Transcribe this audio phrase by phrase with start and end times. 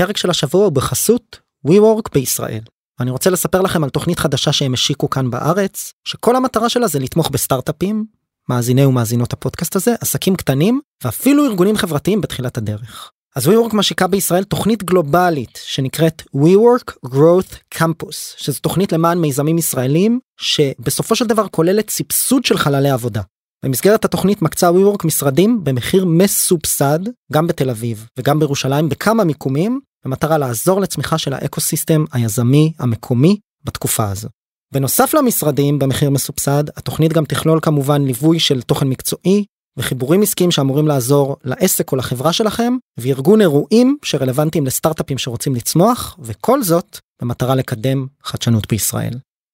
[0.00, 1.38] הפרק של השבוע הוא בחסות
[1.68, 2.60] WeWork בישראל.
[3.00, 6.98] אני רוצה לספר לכם על תוכנית חדשה שהם השיקו כאן בארץ, שכל המטרה שלה זה
[6.98, 8.04] לתמוך בסטארט-אפים,
[8.48, 13.10] מאזיני ומאזינות הפודקאסט הזה, עסקים קטנים ואפילו ארגונים חברתיים בתחילת הדרך.
[13.36, 20.20] אז WeWork משיקה בישראל תוכנית גלובלית שנקראת WeWork Growth Campus, שזו תוכנית למען מיזמים ישראלים
[20.40, 23.22] שבסופו של דבר כוללת סבסוד של חללי עבודה.
[23.64, 26.98] במסגרת התוכנית מקצה WeWork משרדים במחיר מסובסד
[27.32, 34.10] גם בתל אביב וגם בירושלים בכמה מיקומים במטרה לעזור לצמיחה של האקוסיסטם היזמי המקומי בתקופה
[34.10, 34.28] הזו.
[34.74, 39.44] בנוסף למשרדים במחיר מסובסד התוכנית גם תכלול כמובן ליווי של תוכן מקצועי
[39.76, 46.62] וחיבורים עסקיים שאמורים לעזור לעסק או לחברה שלכם וארגון אירועים שרלוונטיים לסטארט-אפים שרוצים לצמוח וכל
[46.62, 49.12] זאת במטרה לקדם חדשנות בישראל.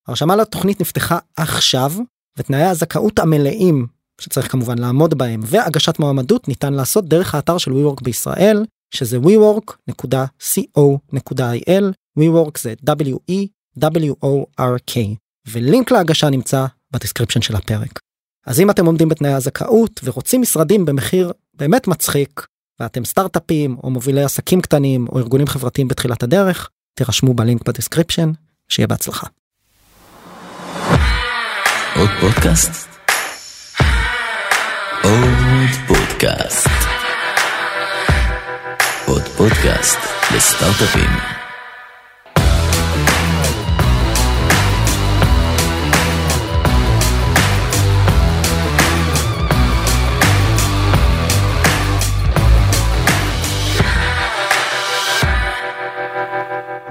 [0.08, 1.92] הרשמה לתוכנית נפתחה עכשיו
[2.38, 3.86] ותנאי הזכאות המלאים
[4.20, 8.64] שצריך כמובן לעמוד בהם והגשת מועמדות ניתן לעשות דרך האתר של WeWork בישראל
[8.94, 11.84] שזה wework.co.il
[12.18, 14.96] WeWork זה W-E-W-O-R-K
[15.48, 17.98] ולינק להגשה נמצא ב description של הפרק.
[18.46, 22.46] אז אם אתם עומדים בתנאי הזכאות ורוצים משרדים במחיר באמת מצחיק
[22.80, 28.32] ואתם סטארט-אפים או מובילי עסקים קטנים או ארגונים חברתיים בתחילת הדרך תירשמו בלינק ב description
[28.68, 29.26] שיהיה בהצלחה.
[31.96, 32.88] עוד פודקאסט?
[35.04, 37.01] עוד פודקאסט.
[39.12, 39.98] עוד פודקאסט
[40.36, 41.10] לסטארט-אפים.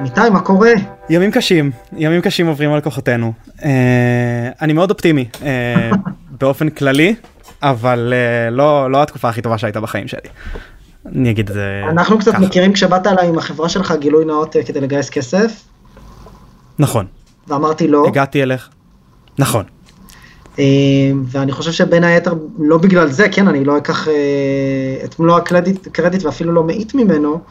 [0.06, 0.72] איתי מה קורה?
[1.10, 3.34] ימים קשים, ימים קשים עוברים על כוחותינו.
[3.48, 3.64] Uh,
[4.62, 5.46] אני מאוד אופטימי uh,
[6.42, 7.16] באופן כללי,
[7.64, 10.30] אבל uh, לא, לא התקופה הכי טובה שהייתה בחיים שלי.
[11.06, 12.40] אני אגיד את זה אנחנו קצת ככה.
[12.42, 15.64] מכירים כשבאת אליי עם החברה שלך גילוי נאות אה, כדי לגייס כסף
[16.80, 17.06] נכון,
[17.48, 18.70] ואמרתי לא הגעתי אליך.
[19.40, 19.66] נכון,
[20.60, 20.64] אה,
[21.26, 24.14] ואני חושב שבין היתר לא בגלל זה כן אני לא אקח אה,
[25.03, 27.42] את מלוא הקרדיט קרדיט ואפילו לא מאית ממנו.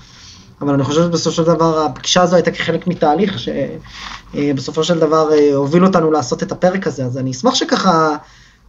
[0.61, 5.85] אבל אני חושב שבסופו של דבר הפגישה הזו הייתה כחלק מתהליך שבסופו של דבר הוביל
[5.85, 8.17] אותנו לעשות את הפרק הזה אז אני אשמח שככה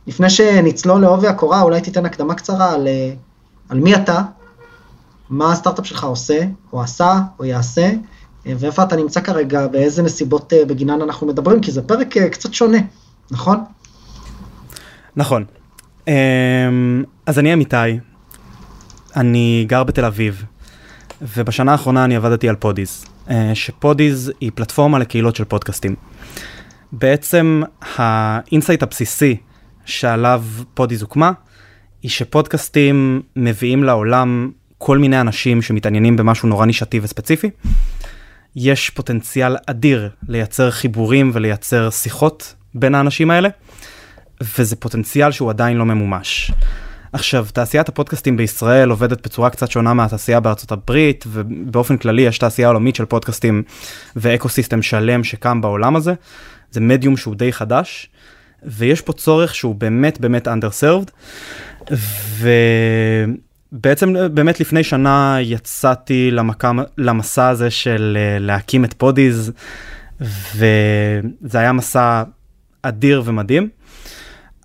[0.07, 2.88] לפני שנצלול לעובי הקורה אולי תיתן הקדמה קצרה על,
[3.69, 4.22] על מי אתה,
[5.31, 6.39] מה הסטארט-אפ שלך עושה
[6.73, 7.91] או עשה או יעשה
[8.47, 12.29] אה, ואיפה אתה נמצא כרגע באיזה נסיבות אה, בגינן אנחנו מדברים כי זה פרק אה,
[12.29, 12.77] קצת שונה
[13.31, 13.63] נכון?
[15.15, 15.45] נכון.
[15.99, 16.11] Um,
[17.25, 17.75] אז אני אמיתי,
[19.15, 20.43] אני גר בתל אביב,
[21.21, 23.05] ובשנה האחרונה אני עבדתי על פודיז,
[23.53, 25.95] שפודיז היא פלטפורמה לקהילות של פודקאסטים.
[26.91, 27.61] בעצם
[27.95, 29.37] ה insight הבסיסי
[29.85, 30.43] שעליו
[30.73, 31.31] פודיז הוקמה,
[32.01, 34.51] היא שפודקאסטים מביאים לעולם
[34.83, 37.49] כל מיני אנשים שמתעניינים במשהו נורא נישתי וספציפי.
[38.55, 43.49] יש פוטנציאל אדיר לייצר חיבורים ולייצר שיחות בין האנשים האלה,
[44.57, 46.51] וזה פוטנציאל שהוא עדיין לא ממומש.
[47.13, 52.67] עכשיו, תעשיית הפודקאסטים בישראל עובדת בצורה קצת שונה מהתעשייה בארצות הברית, ובאופן כללי יש תעשייה
[52.67, 53.63] עולמית של פודקאסטים
[54.16, 56.13] ו ecosystem שלם שקיים בעולם הזה.
[56.71, 58.09] זה מדיום שהוא די חדש,
[58.63, 61.11] ויש פה צורך שהוא באמת באמת underserved,
[63.73, 69.51] ובעצם באמת לפני שנה יצאתי למק.., למסע הזה של אה, להקים את פודיז,
[70.55, 72.23] וזה היה מסע
[72.81, 73.69] אדיר ומדהים.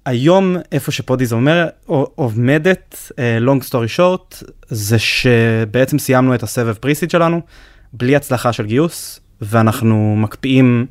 [0.06, 1.66] היום איפה שפודיז אומר,
[2.14, 7.40] עומדת, uh, long story short, זה שבעצם סיימנו את הסבב pre-seed שלנו,
[7.92, 10.86] בלי הצלחה של גיוס, ואנחנו מקפיאים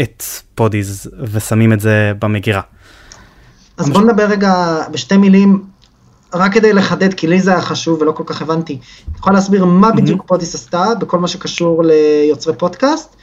[0.00, 0.22] את
[0.54, 2.60] פודיז ושמים את זה במגירה.
[3.78, 5.62] אז בוא נדבר רגע בשתי מילים,
[6.34, 8.78] רק כדי לחדד, כי לי זה היה חשוב ולא כל כך הבנתי.
[9.18, 13.16] יכול להסביר מה בדיוק פודיז עשתה בכל מה שקשור ליוצרי פודקאסט,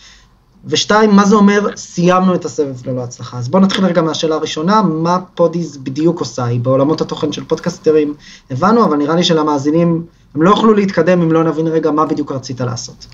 [0.65, 3.37] ושתיים, מה זה אומר סיימנו את הסבב ללא הצלחה.
[3.37, 6.45] אז בואו נתחיל רגע מהשאלה הראשונה, מה פודיז בדיוק עושה?
[6.45, 8.13] היא בעולמות התוכן של פודקאסטרים
[8.51, 10.05] הבנו, אבל נראה לי שלמאזינים,
[10.35, 13.07] הם לא יוכלו להתקדם אם לא נבין רגע מה בדיוק רצית לעשות.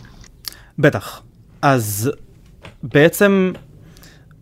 [0.80, 1.22] בטח.
[1.62, 2.12] אז
[2.84, 3.52] בעצם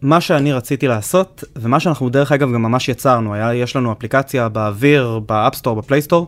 [0.01, 4.49] מה שאני רציתי לעשות, ומה שאנחנו דרך אגב גם ממש יצרנו, היה, יש לנו אפליקציה
[4.49, 6.27] באוויר, באפסטור, בפלייסטור,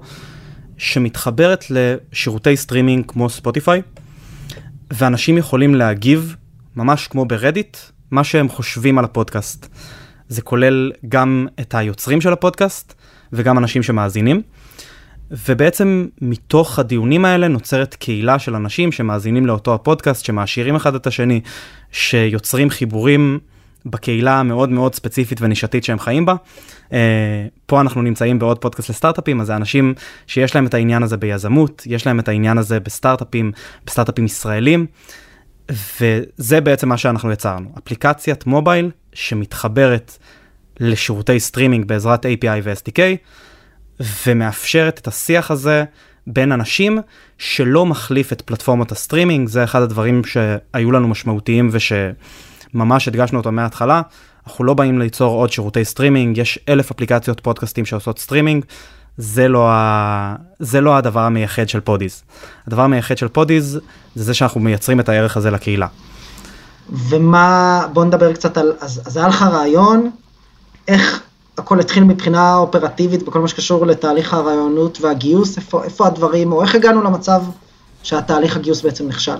[0.77, 3.81] שמתחברת לשירותי סטרימינג כמו ספוטיפיי,
[4.91, 6.35] ואנשים יכולים להגיב,
[6.75, 7.77] ממש כמו ברדיט,
[8.11, 9.67] מה שהם חושבים על הפודקאסט.
[10.27, 12.93] זה כולל גם את היוצרים של הפודקאסט,
[13.33, 14.41] וגם אנשים שמאזינים.
[15.31, 21.41] ובעצם מתוך הדיונים האלה נוצרת קהילה של אנשים שמאזינים לאותו הפודקאסט, שמעשירים אחד את השני,
[21.91, 23.39] שיוצרים חיבורים
[23.85, 26.35] בקהילה המאוד מאוד ספציפית ונישתית שהם חיים בה.
[26.89, 26.93] Uh,
[27.65, 29.93] פה אנחנו נמצאים בעוד פודקאסט לסטארט-אפים, אז זה אנשים
[30.27, 33.51] שיש להם את העניין הזה ביזמות, יש להם את העניין הזה בסטארט-אפים,
[33.85, 34.85] בסטארט-אפים ישראלים,
[36.01, 40.17] וזה בעצם מה שאנחנו יצרנו, אפליקציית מובייל שמתחברת
[40.79, 42.99] לשירותי סטרימינג בעזרת API ו-SDK,
[44.27, 45.83] ומאפשרת את השיח הזה
[46.27, 46.99] בין אנשים
[47.37, 51.69] שלא מחליף את פלטפורמות הסטרימינג, זה אחד הדברים שהיו לנו משמעותיים
[52.71, 54.01] ושממש הדגשנו אותו מההתחלה.
[54.47, 58.65] אנחנו לא באים ליצור עוד שירותי סטרימינג, יש אלף אפליקציות פודקאסטים שעושות סטרימינג,
[59.17, 60.35] זה לא, ה...
[60.59, 62.23] זה לא הדבר המייחד של פודיז.
[62.67, 63.79] הדבר המייחד של פודיז
[64.15, 65.87] זה זה שאנחנו מייצרים את הערך הזה לקהילה.
[66.89, 70.11] ומה, בוא נדבר קצת על, אז, אז היה לך רעיון,
[70.87, 71.21] איך
[71.57, 76.75] הכל התחיל מבחינה אופרטיבית בכל מה שקשור לתהליך הרעיונות והגיוס, איפה, איפה הדברים, או איך
[76.75, 77.41] הגענו למצב
[78.03, 79.37] שהתהליך הגיוס בעצם נכשל?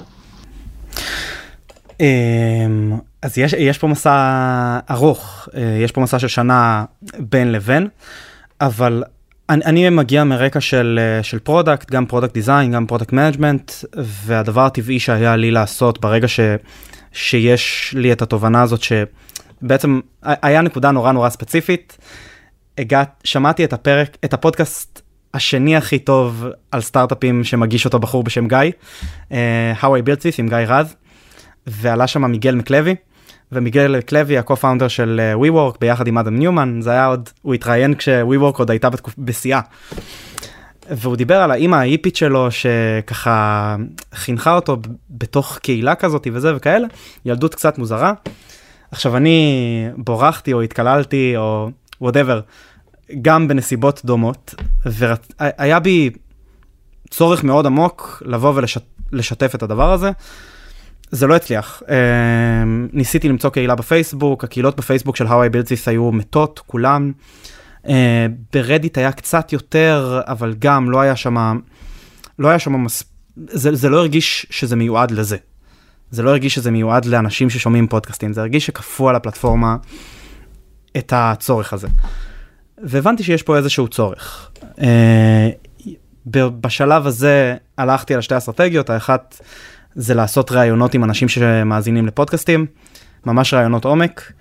[3.21, 6.85] אז יש, יש פה מסע ארוך, אה, יש פה מסע של שנה
[7.19, 7.88] בין לבין,
[8.62, 9.03] אבל
[9.50, 14.62] אני, אני מגיע מרקע של, אה, של product, גם product design, גם product management, והדבר
[14.62, 16.39] הטבעי שהיה לי לעשות ברגע ש,
[17.12, 21.97] שיש לי את התובנה הזאת שבעצם היה נקודה נורא נורא ספציפית,
[22.77, 25.01] הגעת, שמעתי את הפרק, את הפודקאסט
[25.33, 28.57] השני הכי טוב על סטארט-אפים שמגיש אותו בחור בשם גיא,
[29.29, 29.33] uh,
[29.81, 30.95] How I Built This עם גיא רז,
[31.68, 32.95] ועלה שם מיגל מקלווי.
[33.51, 37.95] ומיגל מקלווי, ה-co-founder של אה, WeWork ביחד עם אדם ניומן, זה היה עוד, הוא התראיין
[37.95, 39.13] כש-WeWork עוד הייתה בתקופ...
[39.18, 39.62] בשיאה.
[40.89, 43.75] והוא דיבר על האימא ההיפית שלו שככה
[44.13, 44.77] חינכה אותו
[45.09, 46.88] בתוך קהילה כזאת וזה וכאלה,
[47.25, 48.13] ילדות קצת מוזרה.
[48.92, 51.69] עכשיו אני בורכתי או התקללתי או
[52.01, 52.42] whatever,
[53.21, 54.56] גם בנסיבות דומות,
[54.86, 56.09] והיה בי
[57.09, 58.83] צורך מאוד עמוק לבוא ולשתף
[59.13, 59.56] ולשת...
[59.56, 60.12] את הדבר הזה.
[61.12, 61.81] זה לא הצליח.
[61.86, 61.92] Uh,
[62.94, 67.12] ניסיתי למצוא קהילה בפייסבוק, הקהילות בפייסבוק של How I Built This היו מתות, כולם.
[67.84, 67.90] Uh,
[68.54, 71.60] ברדיט היה קצת יותר, אבל גם לא היה שם,
[72.40, 73.04] לא היה שם, מס...
[73.38, 75.38] זה, זה לא הרגיש שזה מיועד לזה.
[76.12, 79.75] זה לא הרגיש שזה מיועד לאנשים ששומעים פודקאסטים, זה הרגיש שכפו על הפלטפורמה
[80.98, 81.88] את הצורך הזה.
[82.84, 84.52] והבנתי שיש פה איזשהו צורך.
[84.78, 84.81] Uh,
[86.36, 89.42] בשלב הזה הלכתי על שתי אסטרטגיות, האחת
[89.96, 92.66] זה לעשות ראיונות עם אנשים שמאזינים לפודקאסטים,
[93.26, 94.32] ממש ראיונות עומק.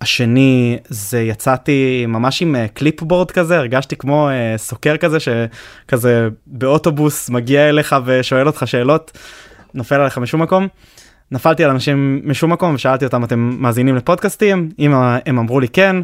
[0.00, 7.30] השני זה יצאתי ממש עם קליפבורד אה, כזה, הרגשתי כמו uh, סוקר כזה שכזה באוטובוס
[7.30, 9.18] מגיע אליך ושואל אותך שאלות,
[9.74, 10.68] נופל עליך משום מקום.
[11.32, 14.92] נפלתי על אנשים משום מקום ושאלתי אותם אתם מאזינים לפודקאסטים, אם
[15.26, 15.96] הם אמרו לי כן,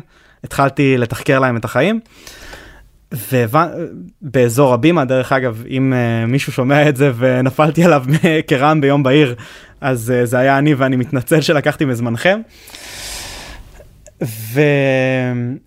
[0.44, 2.00] התחלתי לתחקר להם את החיים.
[3.12, 8.04] ובאזור הבימה, דרך אגב, אם uh, מישהו שומע את זה ונפלתי עליו
[8.48, 9.34] כרעם ביום בהיר,
[9.80, 12.40] אז uh, זה היה אני ואני מתנצל שלקחתי מזמנכם.
[14.24, 14.60] ו...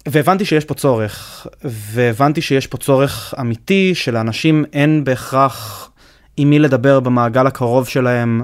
[0.08, 5.90] והבנתי שיש פה צורך, והבנתי שיש פה צורך אמיתי שלאנשים אין בהכרח
[6.38, 8.42] עם מי לדבר במעגל הקרוב שלהם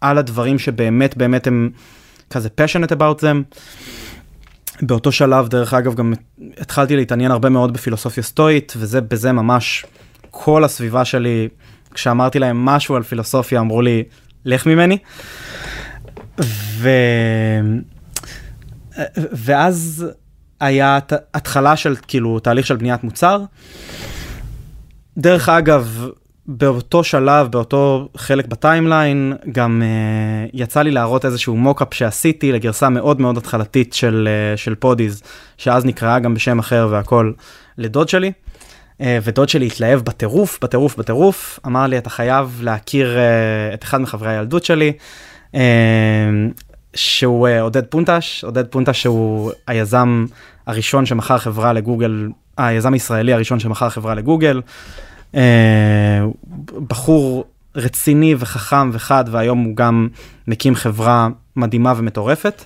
[0.00, 1.70] על הדברים שבאמת באמת הם
[2.30, 3.56] כזה passionate about them.
[4.80, 6.12] באותו שלב, דרך אגב, גם
[6.58, 9.84] התחלתי להתעניין הרבה מאוד בפילוסופיה סטואית, וזה בזה ממש
[10.30, 11.48] כל הסביבה שלי,
[11.94, 14.04] כשאמרתי להם משהו על פילוסופיה, אמרו לי,
[14.44, 14.98] לך ממני.
[16.40, 16.90] ו...
[19.16, 20.06] ואז
[20.60, 20.98] היה
[21.34, 23.44] התחלה של כאילו תהליך של בניית מוצר.
[25.18, 26.08] דרך אגב,
[26.46, 32.88] באותו שלב, באותו חלק ב timeline, גם uh, יצא לי להראות איזשהו mockup שעשיתי לגרסה
[32.88, 35.22] מאוד מאוד התחלתית של, uh, של פודיז,
[35.58, 37.32] שאז נקראה גם בשם אחר והכל,
[37.78, 38.32] לדוד שלי.
[38.98, 44.00] Uh, ודוד שלי התלהב בטירוף, בטירוף, בטירוף, אמר לי, אתה חייב להכיר uh, את אחד
[44.00, 44.92] מחברי הילדות שלי,
[45.52, 45.58] uh,
[46.94, 50.26] שהוא uh, עודד פונטש, עודד פונטש שהוא היזם
[50.66, 54.60] הראשון שמכר חברה לגוגל, היזם הישראלי הראשון שמכר חברה לגוגל.
[55.34, 56.24] אה,
[56.88, 57.44] בחור
[57.76, 60.08] רציני וחכם וחד, והיום הוא גם
[60.48, 62.64] מקים חברה מדהימה ומטורפת.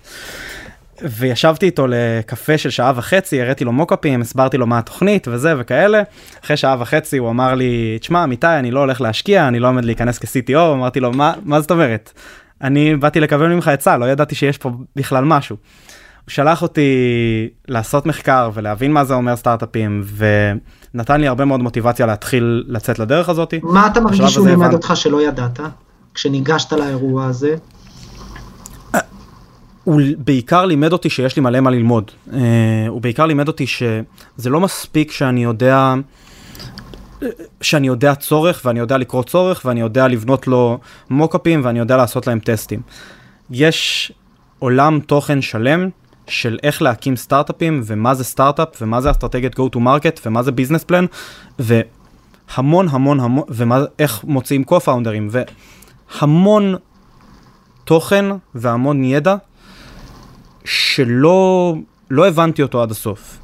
[1.03, 6.03] וישבתי איתו לקפה של שעה וחצי, הראיתי לו מוקאפים, הסברתי לו מה התוכנית וזה וכאלה.
[6.45, 9.85] אחרי שעה וחצי הוא אמר לי, תשמע, אמיתי, אני לא הולך להשקיע, אני לא עומד
[9.85, 12.13] להיכנס כ-CTO, אמרתי לו, מה, מה זאת אומרת?
[12.63, 15.57] אני באתי לקבל ממך עצה, לא ידעתי שיש פה בכלל משהו.
[16.25, 16.91] הוא שלח אותי
[17.69, 20.03] לעשות מחקר ולהבין מה זה אומר סטארט-אפים,
[20.97, 23.55] ונתן לי הרבה מאוד מוטיבציה להתחיל לצאת לדרך הזאת.
[23.63, 24.75] מה אתה מרגיש שהוא לימד הבנ...
[24.75, 25.61] אותך שלא ידעת,
[26.15, 27.57] כשניגשת לאירוע הזה?
[29.85, 32.11] הוא בעיקר לימד אותי שיש לי מלא מה ללמוד.
[32.29, 32.33] Uh,
[32.89, 35.95] הוא בעיקר לימד אותי שזה לא מספיק שאני יודע,
[37.61, 40.79] שאני יודע צורך ואני יודע לקרוא צורך ואני יודע לבנות לו
[41.11, 42.81] מוקאפים ואני יודע לעשות להם טסטים.
[43.51, 44.13] יש
[44.59, 45.89] עולם תוכן שלם
[46.29, 50.53] של איך להקים סטארט-אפים ומה זה סטארט-אפ ומה זה אסטרטגיית go to market ומה זה
[50.53, 51.05] ביזנס פלן
[51.59, 55.39] והמון המון המון ואיך מוציאים co-founders
[56.21, 56.75] והמון
[57.85, 59.37] תוכן והמון ידע
[60.65, 61.75] שלא
[62.11, 63.39] לא הבנתי אותו עד הסוף.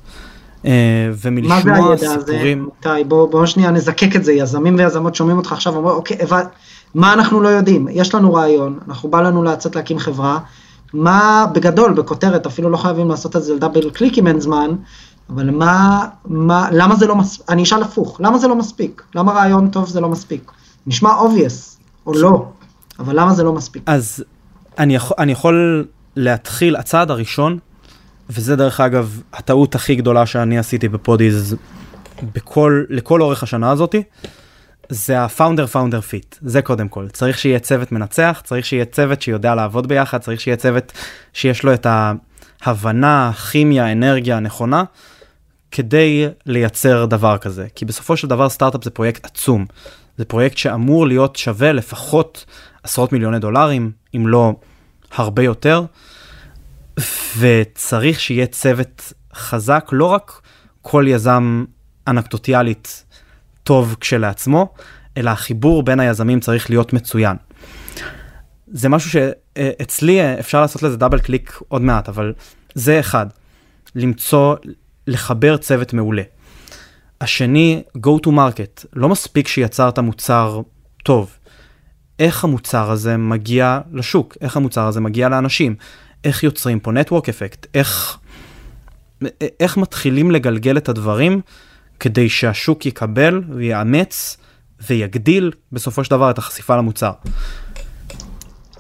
[0.65, 1.83] ומלשמוע סיפורים...
[1.83, 2.37] מה זה הידע הזה?
[2.37, 6.43] איתי, בוא, בוא שנייה נזקק את זה, יזמים ויזמות שומעים אותך עכשיו, אומרים, אוקיי, הבנ...
[6.95, 7.87] מה אנחנו לא יודעים?
[7.91, 10.39] יש לנו רעיון, אנחנו בא לנו לצאת להקים חברה,
[10.93, 14.71] מה בגדול, בכותרת, אפילו לא חייבים לעשות את זה ל double click אם אין זמן,
[15.31, 19.03] אבל מה, מה, למה זה לא מספיק, אני אשאל הפוך, למה זה לא מספיק?
[19.15, 20.53] למה רעיון טוב זה לא מספיק?
[20.87, 22.47] נשמע obvious, או לא,
[22.99, 23.83] אבל למה זה לא מספיק?
[23.87, 24.25] אז
[24.79, 27.59] אני יכול, אני יכול להתחיל, הצעד הראשון,
[28.31, 31.57] וזה דרך אגב הטעות הכי גדולה שאני עשיתי בפודיז
[32.35, 34.03] בכל, לכל אורך השנה הזאתי,
[34.89, 37.09] זה ה-founder founder fit, זה קודם כל.
[37.09, 40.93] צריך שיהיה צוות מנצח, צריך שיהיה צוות שיודע לעבוד ביחד, צריך שיהיה צוות
[41.33, 41.87] שיש לו את
[42.63, 44.85] ההבנה, הכימיה, אנרגיה הנכונה,
[45.71, 47.67] כדי לייצר דבר כזה.
[47.75, 49.67] כי בסופו של דבר סטארט-אפ זה פרויקט עצום.
[50.19, 52.45] זה פרויקט שאמור להיות שווה לפחות
[52.83, 54.55] עשרות מיליוני דולרים, אם לא
[55.13, 55.85] הרבה יותר,
[57.39, 60.41] וצריך שיהיה צוות חזק, לא רק
[60.83, 61.65] כל יזם
[62.09, 63.05] אנקדוטיאלית
[63.65, 64.75] טוב כשלעצמו,
[65.17, 67.37] אלא החיבור בין היזמים צריך להיות מצוין.
[68.67, 72.33] זה משהו שאצלי אפשר לעשות לזה דאבל קליק עוד מעט, אבל
[72.75, 73.27] זה אחד,
[73.95, 74.57] למצוא,
[75.07, 76.23] לחבר צוות מעולה.
[77.21, 80.61] השני, go to market, לא מספיק שיצרת מוצר
[81.05, 81.37] טוב.
[82.19, 85.75] איך המוצר הזה מגיע לשוק, איך המוצר הזה מגיע לאנשים,
[86.25, 88.19] איך יוצרים פה נטוורק אפקט, איך,
[89.61, 91.41] איך מתחילים לגלגל את הדברים
[92.01, 94.37] כדי שהשוק יקבל ויאמץ
[94.89, 97.13] ויגדיל בסופו של דבר את החשיפה למוצר.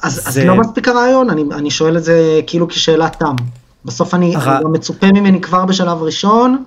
[0.02, 0.28] אז, זה...
[0.28, 3.36] אז לא מספיק הרעיון, אני, אני שואל את זה כאילו כשאלת תם.
[3.84, 4.56] בסוף אני, הר...
[4.56, 6.64] אני מצופה ממני כבר בשלב ראשון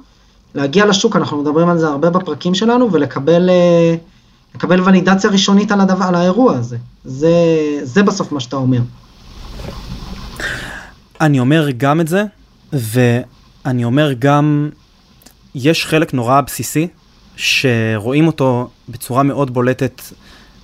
[0.55, 3.95] להגיע לשוק, אנחנו מדברים על זה הרבה בפרקים שלנו, ולקבל אה,
[4.55, 6.77] לקבל ולידציה ראשונית על, הדבר, על האירוע הזה.
[7.05, 7.29] זה,
[7.83, 8.79] זה בסוף מה שאתה אומר.
[11.21, 12.23] אני אומר גם את זה,
[12.73, 14.69] ואני אומר גם
[15.55, 16.87] יש חלק נורא בסיסי,
[17.35, 20.01] שרואים אותו בצורה מאוד בולטת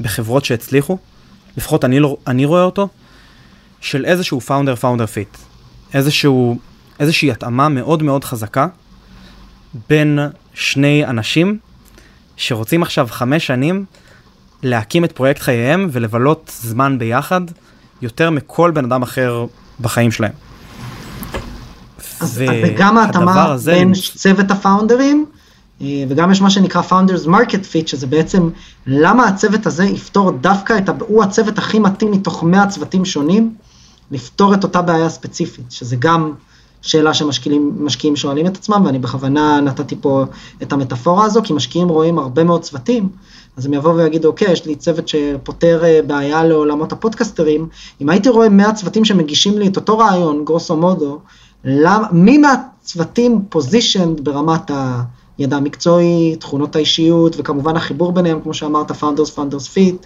[0.02, 0.98] בחברות שהצליחו,
[1.58, 2.88] לפחות אני, לא, אני רואה אותו,
[3.82, 5.38] של איזשהו founder founder fit.
[5.94, 6.60] איזשהו,
[7.00, 8.68] איזושהי התאמה מאוד מאוד חזקה
[9.90, 10.20] בין
[10.54, 11.58] שני אנשים
[12.38, 13.86] שרוצים עכשיו חמש שנים
[14.64, 17.42] להקים את פרויקט חייהם ולבלות זמן ביחד
[18.02, 19.46] יותר מכל בן אדם אחר
[19.82, 20.51] בחיים שלהם.
[22.22, 25.26] אז, זה גם ההתאמה בין צוות הפאונדרים,
[25.82, 28.50] אה, וגם יש מה שנקרא Founders Market Fit, שזה בעצם
[28.88, 33.54] למה הצוות הזה יפתור דווקא את, הוא הצוות הכי מתאים מתוך 100 צוותים שונים,
[34.12, 36.34] לפתור את אותה בעיה ספציפית, שזה גם
[36.82, 40.26] שאלה שמשקיעים שואלים את עצמם, ואני בכוונה נתתי פה
[40.62, 43.10] את המטאפורה הזו, כי משקיעים רואים הרבה מאוד צוותים,
[43.58, 47.68] אז הם יבואו ויגידו, אוקיי, יש לי צוות שפותר אה, בעיה לעולמות הפודקסטרים,
[48.02, 51.20] אם הייתי רואה 100 צוותים שמגישים לי את אותו רעיון, גרוסו מודו,
[51.64, 54.72] למה, מי מהצוותים positioned ברמת
[55.38, 60.06] הידע המקצועי, תכונות האישיות, וכמובן החיבור ביניהם, כמו שאמרת, Founders Fit,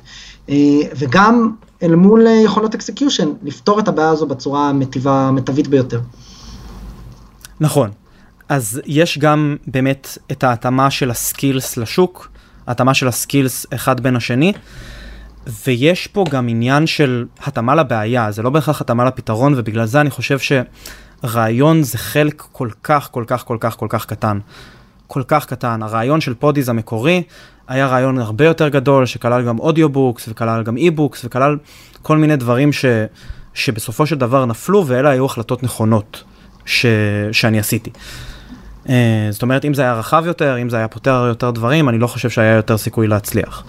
[0.50, 0.56] אה,
[0.96, 1.52] וגם
[1.84, 6.00] אל מול אה, יכולות execution, לפתור את הבעיה הזו בצורה המטיבה, המיטבית ביותר.
[7.60, 7.90] נכון.
[8.50, 12.30] אז יש גם באמת את ההתאמה של ה skills לשוק,
[12.68, 14.54] התאמה של ה skills אחד בין השני,
[15.66, 20.10] ויש פה גם עניין של התאמה לבעיה, זה לא בהכרח התאמה לפתרון, ובגלל זה אני
[20.10, 20.52] חושב ש...
[21.24, 24.40] רעיון זה חלק כל כך, כל כך, כל כך, כל כך קטן.
[25.08, 25.84] כל כך קטן.
[25.84, 27.24] הרעיון של פודיז המקורי
[27.68, 31.58] היה רעיון הרבה יותר גדול, שכלל גם audiobooks, וכלל גם e-books, וכלל
[32.02, 32.86] כל מיני דברים ש,
[33.54, 36.24] שבסופו של דבר נפלו, ואלה היו החלטות נכונות
[36.66, 36.86] ש,
[37.32, 37.92] שאני עשיתי.
[38.86, 38.90] Uh,
[39.32, 42.08] זאת אומרת, אם זה היה רחב יותר, אם זה היה פותר יותר דברים, אני לא
[42.08, 43.64] חושב שהיה יותר סיכוי להצליח.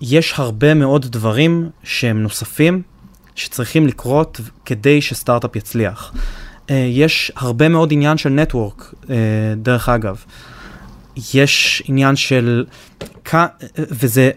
[0.00, 2.82] יש הרבה מאוד דברים שהם נוספים,
[3.34, 6.12] שצריכים לקרות כדי שסטארט-אפ יצליח.
[6.66, 9.08] Uh, יש הרבה מאוד עניין של נטוורק, uh,
[9.56, 10.24] דרך אגב.
[11.34, 12.64] יש עניין של,
[13.78, 14.30] וזה,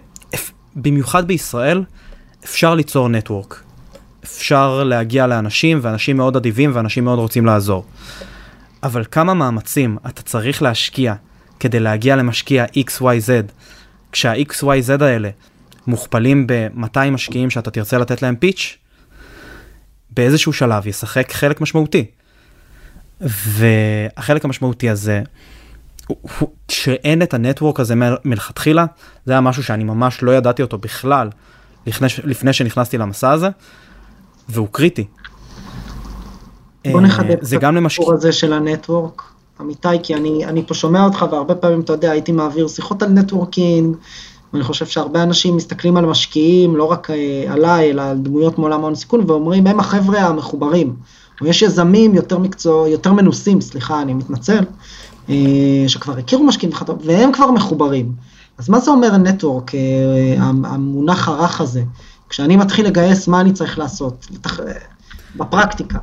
[0.76, 1.84] במיוחד בישראל,
[2.46, 3.64] אפשר ליצור נטוורק.
[4.24, 7.86] אפשר להגיע לאנשים, ואנשים מאוד אדיבים, ואנשים מאוד רוצים לעזור.
[8.84, 11.14] אבל כמה מאמצים אתה צריך להשקיע
[11.60, 13.52] כדי להגיע למשקיע XYZ,
[14.12, 15.30] כשה-XYZ האלה
[15.88, 18.78] מוכפלים ב-200 משקיעים שאתה תרצה לתת להם פיץ',
[20.16, 22.06] באיזשהו שלב ישחק חלק משמעותי.
[23.22, 25.22] והחלק המשמעותי הזה,
[26.68, 27.94] שאין את הנטוורק הזה
[28.26, 28.86] מלכתחילה,
[29.26, 31.30] זה היה משהו שאני ממש לא ידעתי אותו בכלל
[31.88, 33.50] לפני, לפני שנכנסתי למסע הזה,
[34.50, 35.06] והוא קריטי.
[36.92, 38.10] בוא נחדד זה גם למשקיעים.
[38.10, 39.22] הסיפור הזה של הנטוורק,
[39.62, 43.10] אמיתי, כי אני, אני פה שומע אותך והרבה פעמים, אתה יודע, הייתי מעביר שיחות על
[43.10, 43.96] נטוורקינג,
[44.56, 48.80] ואני חושב שהרבה אנשים מסתכלים על משקיעים, לא רק אה, עליי, אלא על דמויות מעולם
[48.80, 50.96] ההון סיכון, ואומרים, הם החבר'ה המחוברים.
[51.42, 54.64] או יש יזמים יותר מקצוע, יותר מנוסים, סליחה, אני מתנצל,
[55.30, 55.36] אה,
[55.88, 58.12] שכבר הכירו משקיעים וכדומה, והם כבר מחוברים.
[58.58, 59.72] אז מה זה אומר נטוורק,
[60.40, 61.84] המונח הרך הזה?
[62.30, 64.28] כשאני מתחיל לגייס, מה אני צריך לעשות?
[65.36, 66.00] בפרקטיקה.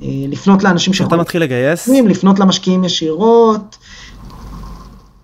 [0.00, 1.20] לפנות לאנשים שאתה שיכול...
[1.20, 1.88] מתחיל לגייס?
[1.88, 3.78] לפנות למשקיעים ישירות.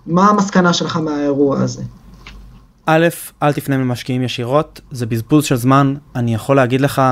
[0.07, 1.83] מה המסקנה שלך מהאירוע הזה?
[2.86, 3.08] א',
[3.42, 5.94] אל תפנה למשקיעים ישירות, זה בזבוז של זמן.
[6.16, 7.02] אני יכול להגיד לך,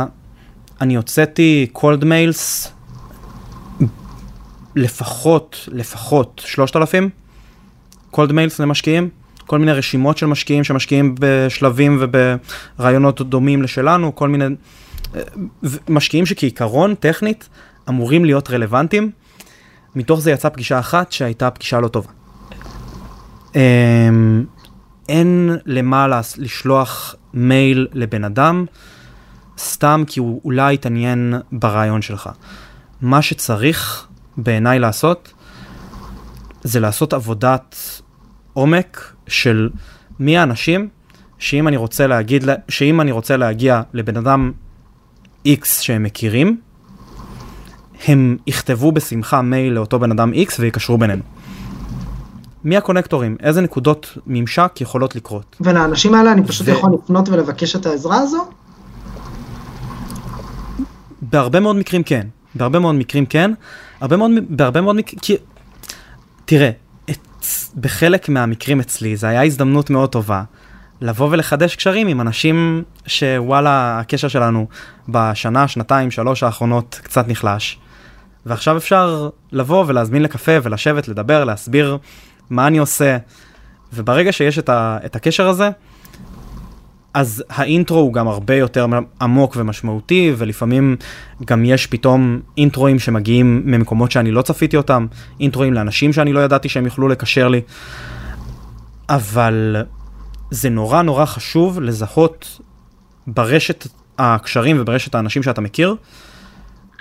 [0.81, 2.73] אני הוצאתי קולד מיילס
[4.77, 7.11] לפחות, לפחות 3,000
[8.11, 9.09] קולד מיילס למשקיעים,
[9.47, 14.45] כל מיני רשימות של משקיעים שמשקיעים בשלבים וברעיונות דומים לשלנו, כל מיני
[15.89, 17.49] משקיעים שכעיקרון, טכנית,
[17.89, 19.11] אמורים להיות רלוונטיים.
[19.95, 22.11] מתוך זה יצאה פגישה אחת שהייתה פגישה לא טובה.
[25.11, 28.65] אין למה לשלוח מייל לבן אדם,
[29.59, 32.31] סתם כי הוא אולי יתעניין ברעיון שלך.
[33.01, 35.33] מה שצריך בעיניי לעשות,
[36.63, 37.77] זה לעשות עבודת
[38.53, 39.71] עומק של
[40.21, 40.89] מי האנשים
[41.39, 44.53] שאם אני רוצה להגיד, שאם אני רוצה להגיע לבן אדם
[45.47, 46.61] X שהם מכירים,
[48.09, 51.23] הם יכתבו בשמחה מייל לאותו בן אדם X ויקשרו בינינו.
[52.65, 53.37] מי הקונקטורים?
[53.43, 55.57] איזה נקודות ממשק יכולות לקרות?
[55.61, 56.71] ולאנשים האלה אני פשוט ו...
[56.71, 58.49] יכול לפנות ולבקש את העזרה הזו?
[61.23, 62.27] בהרבה מאוד מקרים כן.
[62.55, 63.53] בהרבה מאוד מקרים כן.
[64.01, 65.21] הרבה מאוד, בהרבה מאוד מקרים...
[65.21, 65.37] כי...
[66.45, 66.71] תראה,
[67.11, 67.47] את...
[67.81, 70.43] בחלק מהמקרים אצלי זה היה הזדמנות מאוד טובה
[71.01, 74.67] לבוא ולחדש קשרים עם אנשים שוואלה, הקשר שלנו
[75.09, 77.79] בשנה, שנתיים, שלוש האחרונות קצת נחלש.
[78.47, 81.99] ועכשיו אפשר לבוא ולהזמין לקפה ולשבת, לדבר, להסביר
[82.51, 83.17] מה אני עושה.
[83.93, 85.71] וברגע שיש את, ה, את הקשר הזה,
[87.15, 88.87] אז האינטרו הוא גם הרבה יותר
[89.21, 90.97] עמוק ומשמעותי, ולפעמים
[91.45, 95.07] גם יש פתאום אינטרואים שמגיעים ממקומות שאני לא צפיתי אותם,
[95.41, 97.61] אינטרואים לאנשים שאני לא ידעתי שהם יוכלו לקשר לי.
[99.09, 99.77] אבל
[100.51, 102.61] זה נורא נורא חשוב לזהות
[103.27, 103.87] ברשת
[104.19, 105.95] הקשרים וברשת האנשים שאתה מכיר,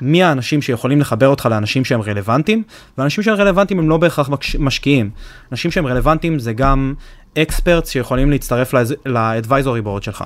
[0.02, 2.64] מי האנשים שיכולים לחבר אותך לאנשים שהם רלוונטיים,
[2.98, 5.10] ואנשים שהם רלוונטיים הם לא בהכרח משקיעים.
[5.52, 6.94] אנשים שהם רלוונטיים זה גם
[7.38, 8.74] אקספרטס שיכולים להצטרף
[9.06, 10.24] ל-advisory board שלך,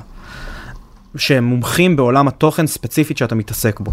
[1.16, 3.92] שהם מומחים בעולם התוכן ספציפית שאתה מתעסק בו.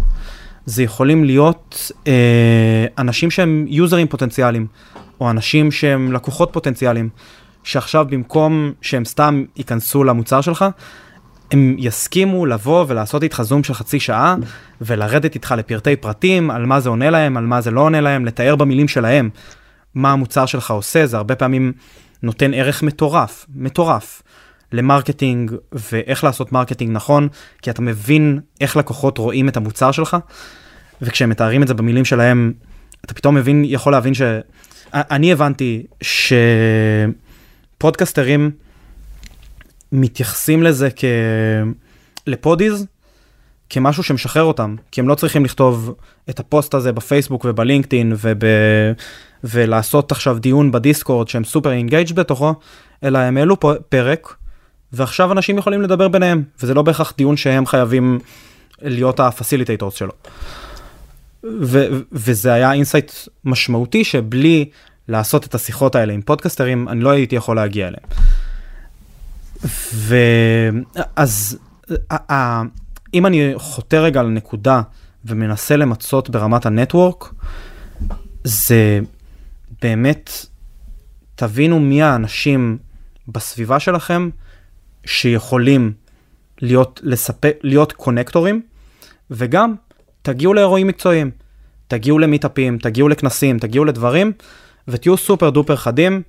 [0.65, 4.67] זה יכולים להיות אה, אנשים שהם יוזרים פוטנציאליים,
[5.21, 7.09] או אנשים שהם לקוחות פוטנציאליים,
[7.63, 10.65] שעכשיו במקום שהם סתם ייכנסו למוצר שלך,
[11.51, 14.35] הם יסכימו לבוא ולעשות איתך זום של חצי שעה
[14.81, 18.25] ולרדת איתך לפרטי פרטים על מה זה עונה להם, על מה זה לא עונה להם,
[18.25, 19.29] לתאר במילים שלהם
[19.95, 21.73] מה המוצר שלך עושה, זה הרבה פעמים
[22.23, 24.21] נותן ערך מטורף, מטורף,
[24.71, 27.27] ל marketing ואיך לעשות marketing נכון,
[27.61, 30.17] כי אתה מבין איך לקוחות רואים את המוצר שלך,
[31.01, 32.53] וכשהם מתארים את זה במילים שלהם,
[33.05, 34.21] אתה פתאום מבין, יכול להבין ש...
[34.93, 35.83] אני הבנתי
[37.77, 38.51] ש podcasters,
[39.91, 41.05] מתייחסים לזה כ...
[42.27, 42.85] לפודיז
[43.69, 45.95] כמשהו שמשחרר אותם, כי הם לא צריכים לכתוב
[46.29, 48.43] את הפוסט הזה בפייסבוק ובלינקדאין וב...
[49.43, 52.53] ולעשות עכשיו דיון בדיסקורד שהם super engaged בתוכו,
[53.03, 53.57] אלא הם העלו
[53.89, 54.35] פרק,
[54.93, 58.19] ועכשיו אנשים יכולים לדבר ביניהם, וזה לא בהכרח דיון שהם חייבים
[58.81, 60.11] להיות ה facilitators שלו.
[61.61, 63.11] ו- וזה היה insight
[63.45, 64.69] משמעותי שבלי
[65.07, 68.03] לעשות את השיחות האלה עם podcasters, אני לא הייתי יכול להגיע אליהם.
[69.93, 71.57] ואז
[73.13, 74.81] אם אני חותר רגע לנקודה
[75.25, 77.33] ומנסה למצות ברמת הנטוורק,
[78.43, 78.99] זה
[79.81, 80.31] באמת,
[81.35, 82.77] תבינו מי האנשים
[83.27, 84.29] בסביבה שלכם
[85.05, 85.93] שיכולים
[86.61, 88.61] להיות, לספק, להיות קונקטורים,
[89.31, 89.75] וגם
[90.21, 91.31] תגיעו לאירועים מקצועיים,
[91.87, 94.31] תגיעו למיטאפים, תגיעו לכנסים, תגיעו לדברים,
[94.87, 96.21] ותהיו סופר דופר חדים,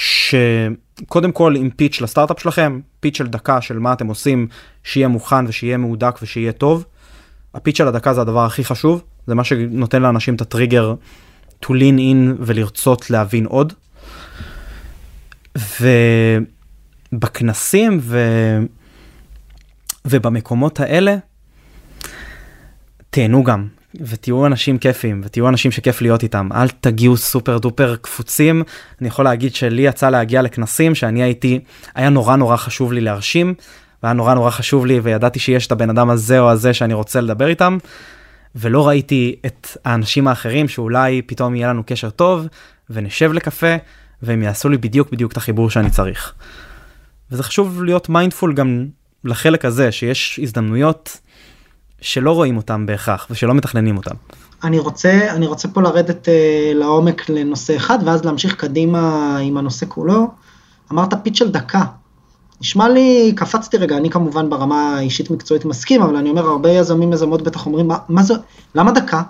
[0.00, 4.46] שקודם כל עם פיץ' לסטארט-אפ שלכם, פיץ' של דקה של מה אתם עושים,
[4.84, 6.84] שיהיה מוכן ושיהיה מהודק ושיהיה טוב.
[7.54, 10.94] הפיץ' של הדקה זה הדבר הכי חשוב, זה מה שנותן לאנשים את הטריגר
[11.64, 13.72] to lean in ולרצות להבין עוד.
[17.12, 18.18] ובכנסים ו...
[20.04, 21.16] ובמקומות האלה,
[23.10, 26.48] תהנו גם, ותהיו אנשים כיפים, ותהיו אנשים שכיף להיות איתם.
[26.54, 28.62] אל תגיעו סופר דופר קפוצים.
[29.00, 31.60] אני יכול להגיד שלי יצא להגיע לכנסים שאני הייתי,
[31.94, 33.54] היה נורא נורא חשוב לי להרשים,
[34.02, 37.20] והיה נורא נורא חשוב לי, וידעתי שיש את הבן אדם הזה או הזה שאני רוצה
[37.20, 37.78] לדבר איתם.
[38.54, 42.46] ולא ראיתי את האנשים האחרים שאולי פתאום יהיה לנו קשר טוב,
[42.90, 43.76] ונשב לקפה,
[44.22, 46.34] והם יעשו לי בדיוק בדיוק את החיבור שאני צריך.
[47.30, 48.86] וזה חשוב להיות מיינדפול גם
[49.24, 51.20] לחלק הזה, שיש הזדמנויות
[52.00, 54.14] שלא רואים אותם בהכרח, ושלא מתכננים אותם.
[54.64, 56.30] אני רוצה, אני רוצה פה לרדת uh,
[56.74, 60.28] לעומק לנושא אחד, ואז להמשיך קדימה עם הנושא כולו.
[60.92, 61.84] אמרת פיץ של דקה.
[62.60, 67.12] נשמע לי, קפצתי רגע, אני כמובן ברמה האישית מקצועית מסכים, אבל אני אומר, הרבה יזמים
[67.12, 68.34] יזמות בטח אומרים, מה, מה זה,
[68.74, 69.22] למה דקה?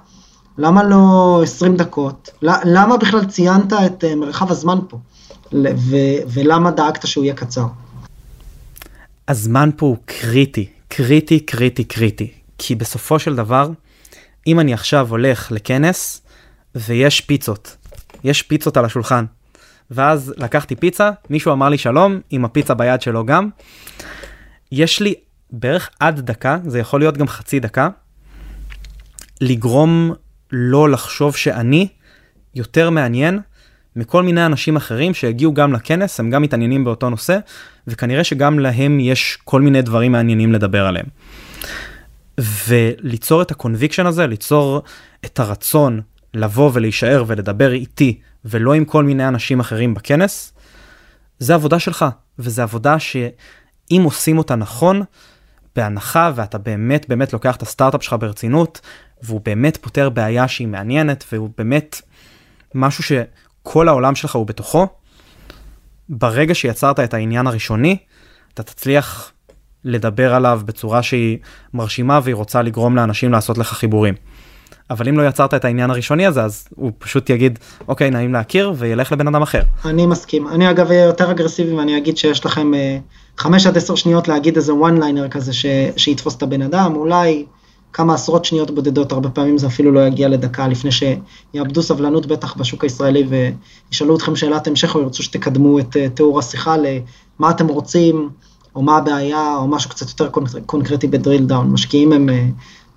[0.58, 2.30] למה לא 20 דקות?
[2.42, 4.98] למה בכלל ציינת את uh, מרחב הזמן פה?
[5.52, 5.96] ו,
[6.28, 7.66] ולמה דאגת שהוא יהיה קצר?
[9.28, 12.39] הזמן פה הוא קריטי, קריטי, קריטי, קריטי.
[12.62, 13.70] כי בסופו של דבר,
[14.46, 16.22] אם אני עכשיו הולך לכנס
[16.74, 17.76] ויש פיצות,
[18.24, 19.24] יש פיצות על השולחן,
[19.90, 23.48] ואז לקחתי פיצה, מישהו אמר לי שלום, עם הפיצה ביד שלו גם,
[24.72, 25.14] יש לי
[25.50, 27.88] בערך עד דקה, זה יכול להיות גם חצי דקה,
[29.40, 30.12] לגרום
[30.52, 31.88] לא לחשוב שאני
[32.54, 33.40] יותר מעניין
[33.96, 37.38] מכל מיני אנשים אחרים שהגיעו גם לכנס, הם גם מתעניינים באותו נושא,
[37.86, 41.06] וכנראה שגם להם יש כל מיני דברים מעניינים לדבר עליהם.
[42.66, 44.82] וליצור את ה conviction הזה, ליצור
[45.24, 46.00] את הרצון
[46.34, 50.52] לבוא ולהישאר ולדבר איתי ולא עם כל מיני אנשים אחרים בכנס,
[51.38, 52.04] זה עבודה שלך,
[52.38, 55.02] וזה עבודה שאם עושים אותה נכון,
[55.76, 58.80] בהנחה ואתה באמת באמת לוקח את הסטארט-אפ שלך ברצינות,
[59.22, 62.00] והוא באמת פותר בעיה שהיא מעניינת, והוא באמת
[62.74, 64.86] משהו שכל העולם שלך הוא בתוכו,
[66.08, 67.96] ברגע שיצרת את העניין הראשוני,
[68.54, 69.32] אתה תצליח
[69.84, 71.38] לדבר עליו בצורה שהיא
[71.74, 74.14] מרשימה והיא רוצה לגרום לאנשים לעשות לך חיבורים.
[74.90, 78.72] אבל אם לא יצרת את העניין הראשוני הזה אז הוא פשוט יגיד אוקיי נעים להכיר
[78.76, 79.62] וילך לבן אדם אחר.
[79.84, 82.72] אני מסכים אני אגב אהיה יותר אגרסיבי ואני אגיד שיש לכם
[83.38, 85.66] uh, 5 עד 10 שניות להגיד איזה one liner כזה ש,
[85.96, 87.44] שיתפוס את הבן אדם אולי
[87.92, 92.56] כמה עשרות שניות בודדות הרבה פעמים זה אפילו לא יגיע לדקה לפני שיאבדו סבלנות בטח
[92.56, 93.26] בשוק הישראלי
[93.90, 98.30] וישאלו אתכם שאלת המשך או ירצו שתקדמו את uh, תיאור השיחה למה אתם רוצים.
[98.74, 100.30] או מה הבעיה, או משהו קצת יותר
[100.66, 101.70] קונקרטי בדריל דאון.
[101.70, 102.46] משקיעים הם, אה,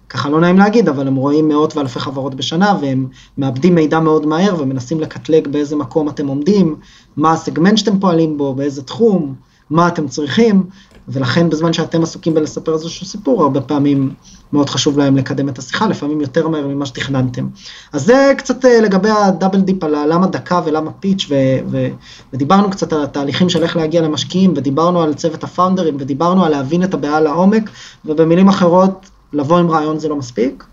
[0.10, 3.08] ככה לא נעים להגיד, אבל הם רואים מאות ואלפי חברות בשנה, והם
[3.38, 6.76] מאבדים מידע מאוד מהר, ומנסים לקטלג באיזה מקום אתם עומדים,
[7.18, 9.36] מה הסגמנט שאתם פועלים בו, באיזה תחום,
[9.70, 10.64] מה אתם צריכים,
[11.08, 14.14] ולכן בזמן שאתם עסוקים בלספר איזשהו סיפור, הרבה פעמים
[14.54, 17.48] מאוד חשוב להם לקדם את השיחה, לפעמים יותר מהר ממה שתכננתם.
[17.94, 21.88] אז זה קצת אה, לגבי ה double dip על למה deck ולמה pitch, ו- ו-
[22.34, 26.84] ודיברנו קצת על התהליכים של איך להגיע למשקיעים, ודיברנו על צוות הפאונדרים, ודיברנו על להבין
[26.84, 27.70] את הבעיה לעומק,
[28.06, 30.64] ובמילים אחרות, לבוא עם רעיון זה לא מספיק.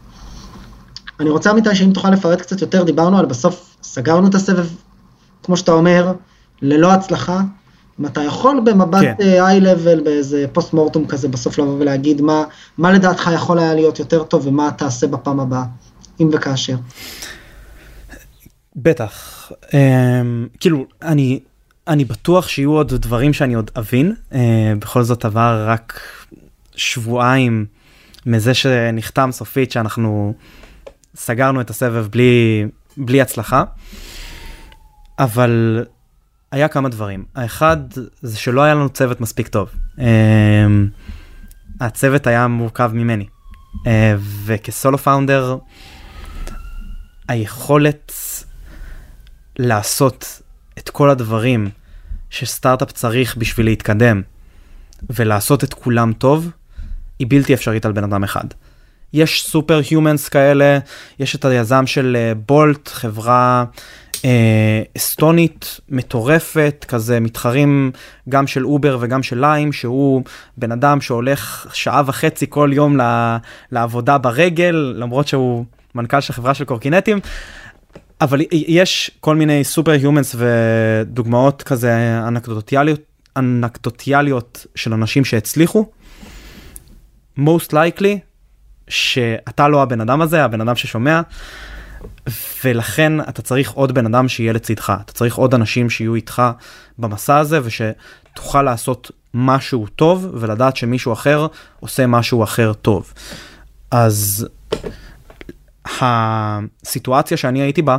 [1.21, 4.67] אני רוצה אמיתי שאם תוכל לפרט קצת יותר, דיברנו על בסוף, סגרנו את הסבב,
[5.43, 6.13] כמו שאתה אומר,
[6.63, 7.41] ללא הצלחה,
[8.01, 9.15] אם אתה יכול במבט כן.
[9.21, 12.45] high level, באיזה post mortem כזה, בסוף לבוא ולהגיד מה,
[12.79, 15.65] מה לדעתך יכול היה להיות יותר טוב ומה תעשה בפעם הבאה,
[16.21, 16.77] אם וכאשר.
[18.77, 19.75] בטח, um,
[20.61, 21.41] כאילו, אני,
[21.89, 24.35] אני בטוח שיהיו עוד דברים שאני עוד אבין, uh,
[24.79, 26.01] בכל זאת עבר רק
[26.77, 27.67] שבועיים
[28.27, 30.35] מזה שנחתם סופית שאנחנו
[31.17, 32.65] סגרנו את הסבב בלי,
[32.97, 33.65] בלי הצלחה,
[35.19, 35.85] אבל
[36.53, 37.25] היה כמה דברים.
[37.35, 37.77] האחד
[38.23, 39.71] זה שלא היה לנו צוות מספיק טוב.
[39.97, 40.01] Uh,
[41.81, 43.27] הצוות היה מורכב ממני.
[43.75, 43.89] Uh,
[44.45, 45.57] וכסולו פאונדר,
[47.29, 48.13] היכולת
[49.59, 50.43] לעשות
[50.79, 51.71] את כל הדברים
[52.31, 54.23] שסטארט-אפ צריך בשביל להתקדם,
[55.11, 56.51] ולעשות את כולם טוב,
[57.19, 58.45] היא בלתי אפשרית על בן אדם אחד.
[59.13, 60.79] יש סופר הומנס כאלה,
[61.19, 63.71] יש את היזם של בולט, uh, חברה אה,
[64.97, 67.93] אסטונית מטורפת, כזה מתחרים
[68.29, 70.23] גם של אובר וגם של ליים, שהוא
[70.57, 72.97] בן אדם שהולך שעה וחצי כל יום
[73.73, 77.21] לעבודה ברגל, למרות שהוא מנכ"ל של חברה של קורקינטים.
[78.21, 83.01] אבל יש כל מיני super humans ודוגמאות כזה אנקדוטיאליות,
[83.37, 85.91] אנקדוטיאליות של אנשים שהצליחו.
[87.39, 88.19] most likely
[88.89, 91.21] שאתה לא הבן אדם הזה, הבן אדם ששומע.
[92.65, 96.43] ולכן אתה צריך עוד בן אדם שיהיה לצדך, אתה צריך עוד אנשים שיהיו איתך
[96.99, 101.47] במסע הזה ושתוכל לעשות משהו טוב ולדעת שמישהו אחר
[101.81, 103.13] עושה משהו אחר טוב.
[103.91, 104.49] אז
[106.01, 107.97] הסיטואציה שאני הייתי בה,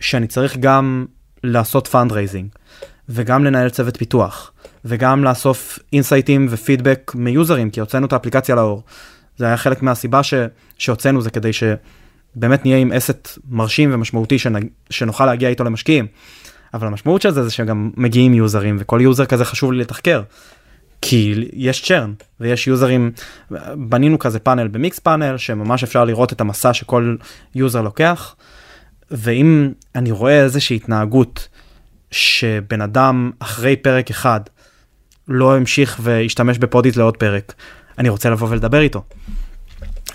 [0.00, 1.06] שאני צריך גם
[1.44, 2.48] לעשות fundraising
[3.08, 4.52] וגם לנהל צוות פיתוח
[4.84, 8.82] וגם לאסוף insight־ים ופידבק מ user־ים כי הוצאנו את האפליקציה לאור.
[9.36, 10.34] זה היה חלק מהסיבה ש...
[10.78, 11.64] שהוצאנו זה כדי ש...
[12.34, 14.52] באמת נהיה עם asset מרשים ומשמעותי שנ...
[14.90, 16.06] שנוכל להגיע איתו למשקיעים.
[16.74, 20.22] אבל המשמעות של זה זה שגם מגיעים user־ים וכל user כזה חשוב לי לתחקר.
[21.02, 23.10] כי יש churn ויש user־ים,
[23.76, 27.16] בנינו כזה funnel במיקספאנל שממש אפשר לראות את המסע שכל
[27.54, 28.36] user לוקח.
[29.10, 31.48] ואם אני רואה איזושהי התנהגות
[32.10, 34.40] שבן אדם אחרי פרק אחד
[35.28, 37.54] לא המשיך והשתמש בפודיז לעוד פרק,
[37.98, 39.02] אני רוצה לבוא ולדבר איתו.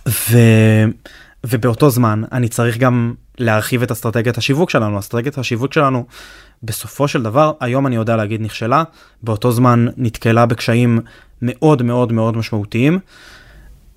[0.08, 0.38] ו...
[1.50, 5.00] ובאותו זמן אני צריך גם להרחיב את אסטרטגיית השיווק שלנו.
[5.00, 6.06] אסטרטגיית השיווק שלנו
[6.64, 8.84] בסופו של דבר, היום אני יודע להגיד נכשלה,
[9.24, 11.00] באותו זמן נתקלה בקשיים
[11.42, 13.00] מאוד מאוד מאוד משמעותיים,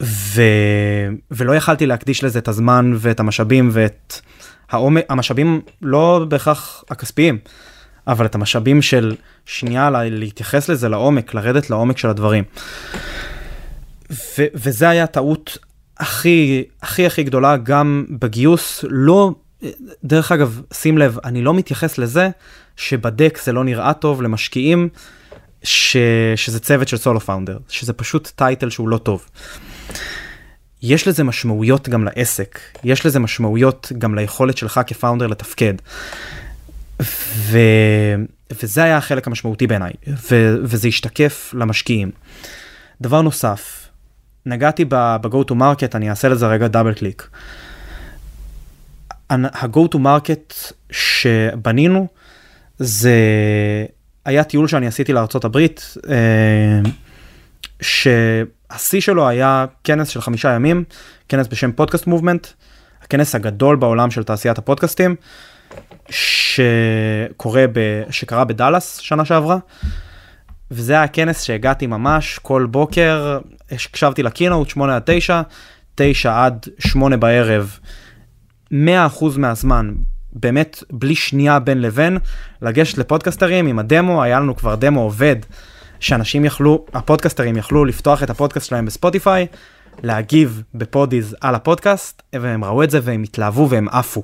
[0.03, 0.43] ו...
[1.31, 4.21] ולא יכלתי להקדיש לזה את הזמן ואת המשאבים ואת
[4.71, 7.39] העומק, המשאבים לא בהכרח הכספיים,
[8.07, 12.45] אבל את המשאבים של שנייה להתייחס לזה לעומק, לרדת לעומק של הדברים.
[14.11, 15.59] ו- וזה היה טעות
[15.99, 19.35] הכי הכי הכי גדולה גם בגיוס, לא,
[20.05, 22.29] דרך אגב, שים לב, אני לא מתייחס לזה
[22.77, 24.89] שבדק זה לא נראה טוב למשקיעים,
[25.63, 25.97] ש...
[26.37, 29.27] שזה צוות של סולו פאונדר, שזה פשוט טייטל שהוא לא טוב.
[30.83, 35.75] יש לזה משמעויות גם לעסק, יש לזה משמעויות גם ליכולת שלך כפאונדר לתפקד.
[37.01, 37.59] ו...
[38.63, 40.57] וזה היה החלק המשמעותי בעיניי, ו...
[40.63, 42.11] וזה השתקף למשקיעים.
[43.01, 43.88] דבר נוסף,
[44.49, 47.29] נגעתי ב-go to market, אני אעשה לזה רגע דאבל קליק.
[49.31, 52.07] ה-go to market שבנינו
[52.79, 53.17] זה
[54.25, 55.57] היה טיול שאני עשיתי לארה"ב,
[56.11, 56.81] אה,
[57.81, 60.85] שהשיא שלו היה כנס של חמישה ימים,
[61.29, 62.47] כנס בשם פודקאסט מובמנט,
[63.03, 65.17] הכנס הגדול בעולם של תעשיית הפודקאסטים,
[66.11, 69.59] שקורה ב, שקרה בדאלאס שנה שעברה.
[70.71, 73.39] וזה היה כנס שהגעתי ממש כל בוקר,
[73.73, 75.43] הקשבתי לקינאות 8 עד 9,
[75.95, 77.79] 9 עד 8 בערב,
[78.73, 78.75] 100%
[79.37, 79.95] מהזמן,
[80.33, 82.19] באמת בלי שנייה בין לבין,
[82.63, 85.37] לגשת לפודקסטרים עם הדמו, היה לנו כבר דמו עובד,
[86.01, 89.47] שאנשים יכלו, הפודקסטרים יכלו לפתוח את הפודקאסט שלהם בספוטיפיי,
[90.03, 94.23] להגיב בפודיז על הפודקאסט, והם ראו את זה והם התלהבו והם עפו.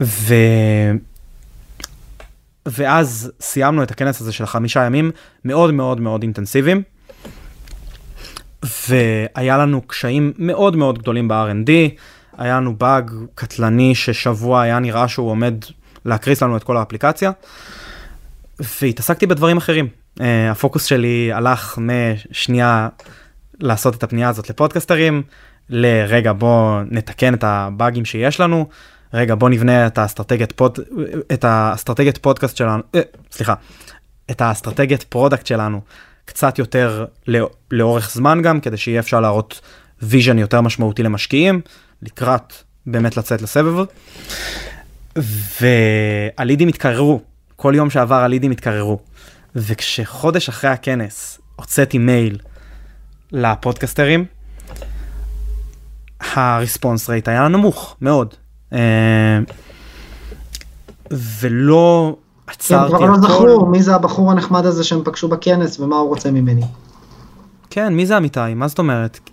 [0.00, 0.34] ו...
[2.66, 5.10] ואז סיימנו את הכנס הזה של החמישה ימים
[5.44, 6.82] מאוד מאוד מאוד אינטנסיביים.
[8.88, 11.70] והיה לנו קשיים מאוד מאוד גדולים ב-R&D,
[12.38, 15.54] היה לנו באג קטלני ששבוע היה נראה שהוא עומד
[16.04, 17.30] להקריס לנו את כל האפליקציה.
[18.80, 19.88] והתעסקתי בדברים אחרים.
[20.18, 22.88] אה, הפוקוס שלי הלך משנייה
[23.60, 25.22] לעשות את הפנייה הזאת ל podcasters,
[25.70, 28.68] לרגע בוא נתקן את הבאגים שיש לנו,
[29.14, 30.78] רגע בוא נבנה את האסטרטגיית פוד,
[31.32, 33.00] את האסטרטגיית פודקאסט שלנו, אה,
[33.32, 33.54] סליחה,
[34.30, 35.80] את האסטרטגיית product שלנו
[36.24, 39.60] קצת יותר לא, לאורך זמן גם, כדי שיהיה אפשר להראות
[40.02, 41.60] vision יותר משמעותי למשקיעים,
[42.02, 42.52] לקראת
[42.86, 43.84] באמת לצאת לסבב.
[45.60, 47.20] והלידים התקררו,
[47.56, 48.98] כל יום שעבר הלידים התקררו.
[49.56, 52.38] וכשחודש אחרי הכנס הוצאתי מייל
[53.32, 54.24] לפודקסטרים,
[56.34, 58.34] הריספונס רייט היה נמוך מאוד.
[58.72, 59.38] אה,
[61.10, 65.96] ולא עצרתי הם כבר לא זכרו מי זה הבחור הנחמד הזה שהם פגשו בכנס ומה
[65.96, 66.62] הוא רוצה ממני.
[67.70, 68.54] כן, מי זה אמיתי?
[68.56, 69.30] מה זאת אומרת?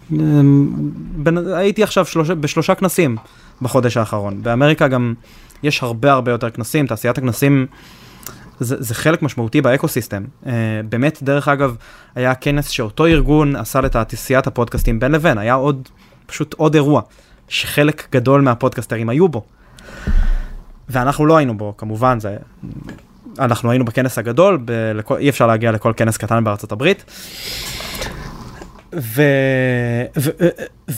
[1.56, 3.17] הייתי עכשיו שלוש, בשלושה כנסים
[3.62, 4.43] בחודש האחרון.
[4.43, 5.13] באמריקה גם
[5.63, 7.65] יש הרבה הרבה יותר כנסים, תעשיית הכנסים
[8.60, 10.24] זה, זה חלק משמעותי באקוסיסטם.
[10.43, 10.47] Uh,
[10.89, 11.76] באמת, דרך אגב,
[12.15, 15.89] היה כנס שאותו ארגון עשה לתעשיית הפודקאסטים בין לבין, היה עוד,
[16.26, 17.02] פשוט עוד אירוע.
[17.47, 19.43] שחלק גדול מהפודקסטרים היו בו.
[20.91, 22.38] ואנחנו לא היינו בו, כמובן, זה...
[23.39, 25.17] אנחנו היינו בכנס הגדול, בלכל...
[25.17, 27.04] אי אפשר להגיע לכל כנס קטן בארצות הברית.
[28.95, 29.21] ו...
[30.17, 30.30] ו...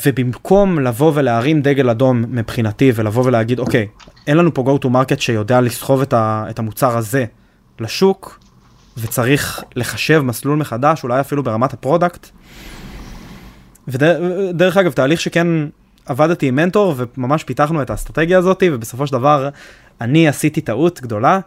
[0.06, 3.88] ובמקום לבוא ולהרים דגל אדום מבחינתי ולבוא ולהגיד אוקיי
[4.28, 6.46] אין לנו פה go to market שיודע לסחוב את, ה...
[6.50, 7.26] את המוצר הזה
[7.80, 8.40] לשוק
[8.98, 12.28] וצריך לחשב מסלול מחדש אולי אפילו ברמת ה product.
[13.88, 15.48] ודרך אגב תהליך שכן
[16.06, 19.50] עבדתי עם מנטור וממש פיתחנו את האסטרטגיה הזאת ובסופו של דבר
[20.02, 21.40] אני עשיתי טעות גדולה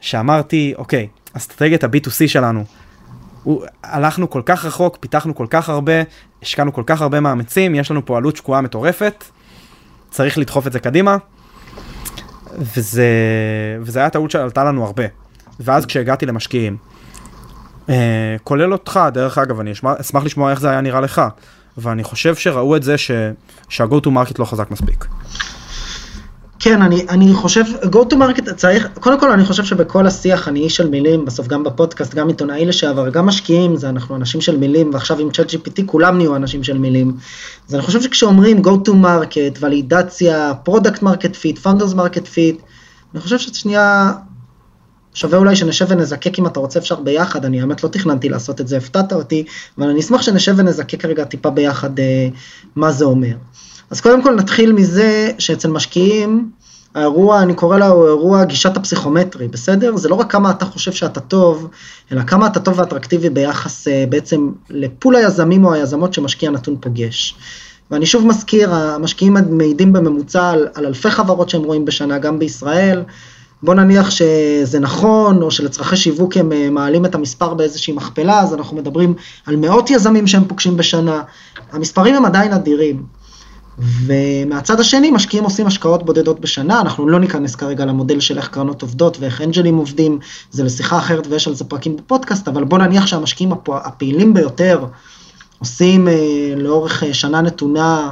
[0.00, 2.64] שאמרתי אוקיי אסטרטגיית ה-B2C שלנו
[3.42, 5.92] הוא, הלכנו כל כך רחוק פיתחנו כל כך הרבה
[6.42, 9.24] השקענו כל כך הרבה מאמצים יש לנו פה עלות שקועה מטורפת
[10.10, 11.16] צריך לדחוף את זה קדימה
[12.58, 13.08] וזה
[13.80, 15.04] וזה היה טעות שעלתה לנו הרבה
[15.60, 16.76] ואז כשהגעתי למשקיעים
[17.88, 21.22] אה, כולל אותך דרך אגב אני אשמח, אשמח לשמוע איך זה היה נראה לך.
[21.78, 22.98] ואני חושב שראו את זה.
[23.68, 25.06] שה-go to market לא חזק מספיק.
[26.62, 30.60] כן, אני, אני חושב, go to market צריך, קודם כל אני חושב שבכל השיח אני
[30.60, 34.56] איש של מילים, בסוף גם בפודקאסט, גם עיתונאי לשעבר, גם משקיעים, זה אנחנו אנשים של
[34.56, 37.16] מילים, ועכשיו עם צ'אט GPT כולם נהיו אנשים של מילים.
[37.68, 42.62] אז אני חושב שכשאומרים go to market, ולידציה, product market fit, founders market fit,
[43.14, 44.12] אני חושב ששנייה
[45.14, 48.68] שווה אולי שנשב ונזקק אם אתה רוצה אפשר ביחד, אני האמת לא תכננתי לעשות את
[48.68, 49.44] זה, הפתעת אותי,
[49.78, 52.28] אבל אני אשמח שנשב ונזקק רגע טיפה ביחד אה,
[52.76, 53.34] מה זה אומר.
[53.90, 56.50] אז קודם כל נתחיל מזה שאצל משקיעים,
[56.94, 59.96] האירוע, אני קורא לו אירוע גישת הפסיכומטרי, בסדר?
[59.96, 61.68] זה לא רק כמה אתה חושב שאתה טוב,
[62.12, 67.34] אלא כמה אתה טוב ואטרקטיבי ביחס אה, בעצם לפול היזמים או היזמות שמשקיע נתון פוגש.
[67.90, 73.02] ואני שוב מזכיר, המשקיעים מעידים בממוצע על, על אלפי חברות שהם רואים בשנה, גם בישראל.
[73.62, 78.54] בוא נניח שזה נכון, או שלצרכי שיווק הם אה, מעלים את המספר באיזושהי מכפלה, אז
[78.54, 79.14] אנחנו מדברים
[79.46, 81.22] על מאות יזמים שהם פוגשים בשנה.
[81.72, 83.19] המספרים הם עדיין אדירים.
[84.06, 88.82] ומהצד השני, משקיעים עושים השקעות בודדות בשנה, אנחנו לא ניכנס כרגע למודל של איך קרנות
[88.82, 90.18] עובדות ואיך אנג'לים עובדים,
[90.50, 94.84] זה לשיחה אחרת ויש על זה פרקים בפודקאסט, אבל בוא נניח שהמשקיעים הפעילים ביותר
[95.58, 96.14] עושים אה,
[96.56, 98.10] לאורך אה, שנה נתונה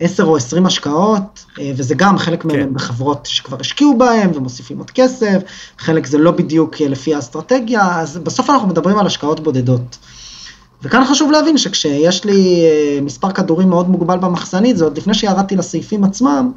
[0.00, 2.48] 10 או 20 השקעות, אה, וזה גם חלק כן.
[2.48, 5.42] מהם בחברות שכבר השקיעו בהם ומוסיפים עוד כסף,
[5.78, 9.98] חלק זה לא בדיוק לפי האסטרטגיה, אז בסוף אנחנו מדברים על השקעות בודדות.
[10.82, 12.64] וכאן חשוב להבין שכשיש לי
[13.02, 16.52] מספר כדורים מאוד מוגבל במחסנית, זה עוד לפני שירדתי לסעיפים עצמם,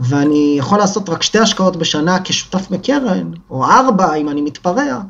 [0.00, 5.00] ואני יכול לעשות רק שתי השקעות בשנה כשותף בקרן, או ארבע אם אני מתפרע,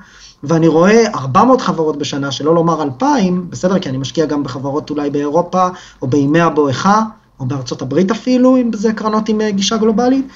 [0.43, 5.11] ואני רואה 400 חברות בשנה, שלא לומר 2,000, בסדר, כי אני משקיע גם בחברות אולי
[5.11, 5.69] באירופה,
[6.03, 7.03] או בימי הבואכה,
[7.41, 10.27] או בארצות הברית אפילו, אם זה קרנות עם אה, גישה גלובלית.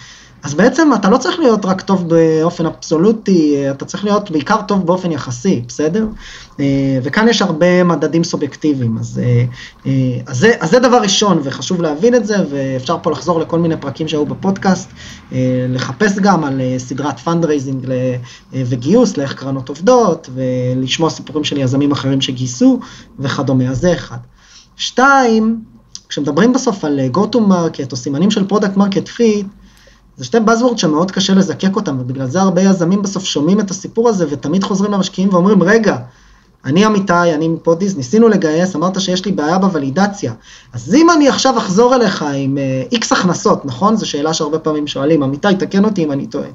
[0.42, 4.86] אז בעצם אתה לא צריך להיות רק טוב באופן אבסולוטי, אתה צריך להיות בעיקר טוב
[4.86, 6.06] באופן יחסי, בסדר?
[6.60, 9.44] אה, וכאן יש הרבה מדדים סובייקטיביים, אז, אה,
[9.86, 13.58] אה, אז, זה, אז זה דבר ראשון, וחשוב להבין את זה, ואפשר פה לחזור לכל
[13.58, 14.90] מיני פרקים שהיו בפודקאסט,
[15.68, 17.86] לחפש גם על סדרת fundraising
[18.52, 22.80] וגיוס, לאיך קרנות עובדות, ולשמוע סיפורים של יזמים אחרים שגייסו,
[23.18, 24.18] וכדומה, אז זה אחד.
[24.76, 25.60] שתיים,
[26.08, 29.59] כשמדברים בסוף על go to market או סימנים של product market fit,
[30.20, 34.08] זה שתי buzzwords שמאוד קשה לזקק אותם, ובגלל זה הרבה יזמים בסוף שומעים את הסיפור
[34.08, 35.96] הזה ותמיד חוזרים למשקיעים ואומרים, רגע,
[36.64, 40.32] אני אמיתי, אני מפודיז, ניסינו לגייס, אמרת שיש לי בעיה בוולידציה.
[40.72, 42.58] אז אם אני עכשיו אחזור אליך עם
[42.92, 43.96] איקס uh, הכנסות, נכון?
[43.96, 46.48] זו שאלה שהרבה פעמים שואלים, אמיתי, תקן אותי אם אני טועה.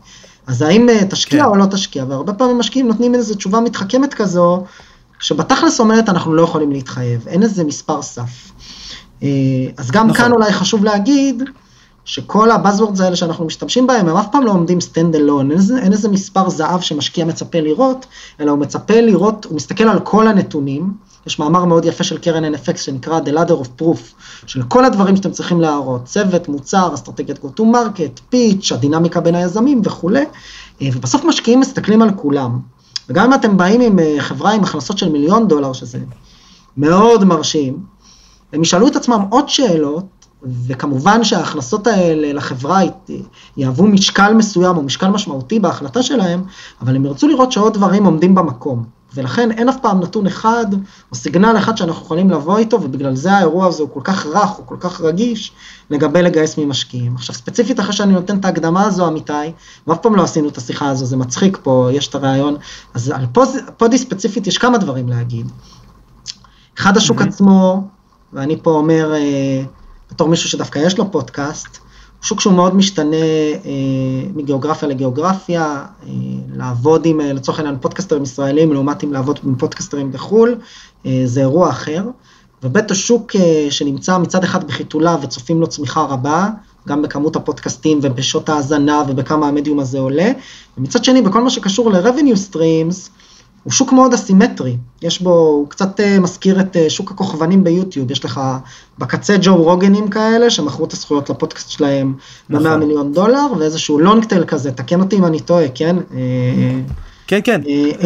[0.47, 1.49] אז האם uh, תשקיע כן.
[1.49, 2.05] או לא תשקיע?
[2.09, 4.63] והרבה פעמים משקיעים נותנים איזו תשובה מתחכמת כזו,
[5.19, 8.51] שבתכלס אומרת אנחנו לא יכולים להתחייב, אין איזה מספר סף.
[9.21, 9.23] Uh,
[9.77, 10.21] אז גם נכון.
[10.21, 11.43] כאן אולי חשוב להגיד,
[12.05, 15.91] שכל הבאזוורדס האלה שאנחנו משתמשים בהם, הם אף פעם לא עומדים stand alone, אין אין
[15.91, 18.05] איזה מספר זהב שמשקיע מצפה לראות,
[18.39, 20.93] אלא הוא מצפה לראות, הוא מסתכל על כל הנתונים,
[21.27, 23.99] יש מאמר מאוד יפה של קרן NFX שנקרא The Ladder of Proof,
[24.45, 29.35] של כל הדברים שאתם צריכים להראות, צוות, מוצר, אסטרטגיית go to market, פיץ', הדינמיקה בין
[29.35, 30.25] היזמים וכולי,
[30.81, 32.59] אה, ובסוף משקיעים מסתכלים על כולם.
[33.09, 35.99] וגם אם אתם באים עם אה, חברה עם הכנסות של מיליון דולר, שזה
[36.77, 37.79] מאוד מרשים,
[38.53, 40.05] הם ישאלו את עצמם עוד שאלות,
[40.67, 42.81] וכמובן שההכנסות האלה לחברה
[43.57, 46.43] יהוו משקל מסוים או משקל משמעותי בהחלטה שלהם,
[46.81, 48.83] אבל הם ירצו לראות שעוד דברים עומדים במקום.
[49.15, 50.65] ולכן אין אף פעם נתון אחד
[51.11, 54.49] או סיגנל אחד שאנחנו יכולים לבוא איתו, ובגלל זה האירוע הזה הוא כל כך רך,
[54.49, 55.51] הוא כל כך רגיש,
[55.89, 57.15] לגבי לגייס ממשקיעים.
[57.15, 59.33] עכשיו, ספציפית אחרי שאני נותן את ההקדמה הזו, אמיתי,
[59.87, 62.55] ואף פעם לא עשינו את השיחה הזו, זה מצחיק פה, יש את הרעיון,
[62.93, 63.25] אז על
[63.77, 65.51] פודי ספציפית יש כמה דברים להגיד.
[66.77, 67.27] אחד, השוק mm-hmm.
[67.27, 67.87] עצמו,
[68.33, 69.63] ואני פה אומר, אה,
[70.11, 71.77] בתור מישהו שדווקא יש לו פודקאסט,
[72.19, 73.15] הוא שוק שהוא מאוד משתנה
[73.65, 73.71] אה,
[74.35, 76.13] מגיאוגרפיה לגיאוגרפיה, אה,
[76.55, 80.55] לעבוד עם, אה, לצורך העניין, פודקאסטרים ישראלים, לעומת עם לעבוד עם פודקאסטרים בחו"ל,
[81.05, 82.03] אה, זה אירוע אחר.
[82.63, 86.49] ובית השוק אה, שנמצא מצד אחד בחיתולה וצופים לו צמיחה רבה,
[86.87, 90.31] גם בכמות הפודקאסטים ובשעות ההאזנה ובכמה המדיום הזה עולה,
[90.77, 93.09] ומצד שני, בכל מה שקשור ל-revenue streams,
[93.65, 98.11] הוא שוק מאוד אסימטרי, יש בו, הוא קצת uh, מזכיר את uh, שוק הכוכבנים ביוטיוב,
[98.11, 98.41] יש לך
[98.97, 102.13] בקצה ג'ו רוגנים כאלה שמכרו את הזכויות לפודקאסט שלהם
[102.49, 102.67] נכון.
[102.67, 105.95] ב-100 מיליון דולר, ואיזשהו long tail כזה, תקן אותי אם אני טועה, כן?
[106.13, 106.79] אה,
[107.27, 107.61] כן, כן,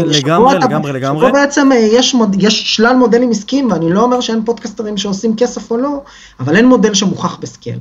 [0.06, 1.22] לגמרי, לגמרי, לגמרי.
[1.22, 5.72] שבו בעצם יש, מוד, יש שלל מודלים עסקיים, ואני לא אומר שאין פודקסטרים שעושים כסף
[5.72, 6.02] או לא,
[6.40, 7.80] אבל אין מודל שמוכח ב scale.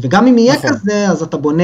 [0.00, 0.70] וגם אם יהיה נכון.
[0.70, 1.62] כזה, אז אתה בונה...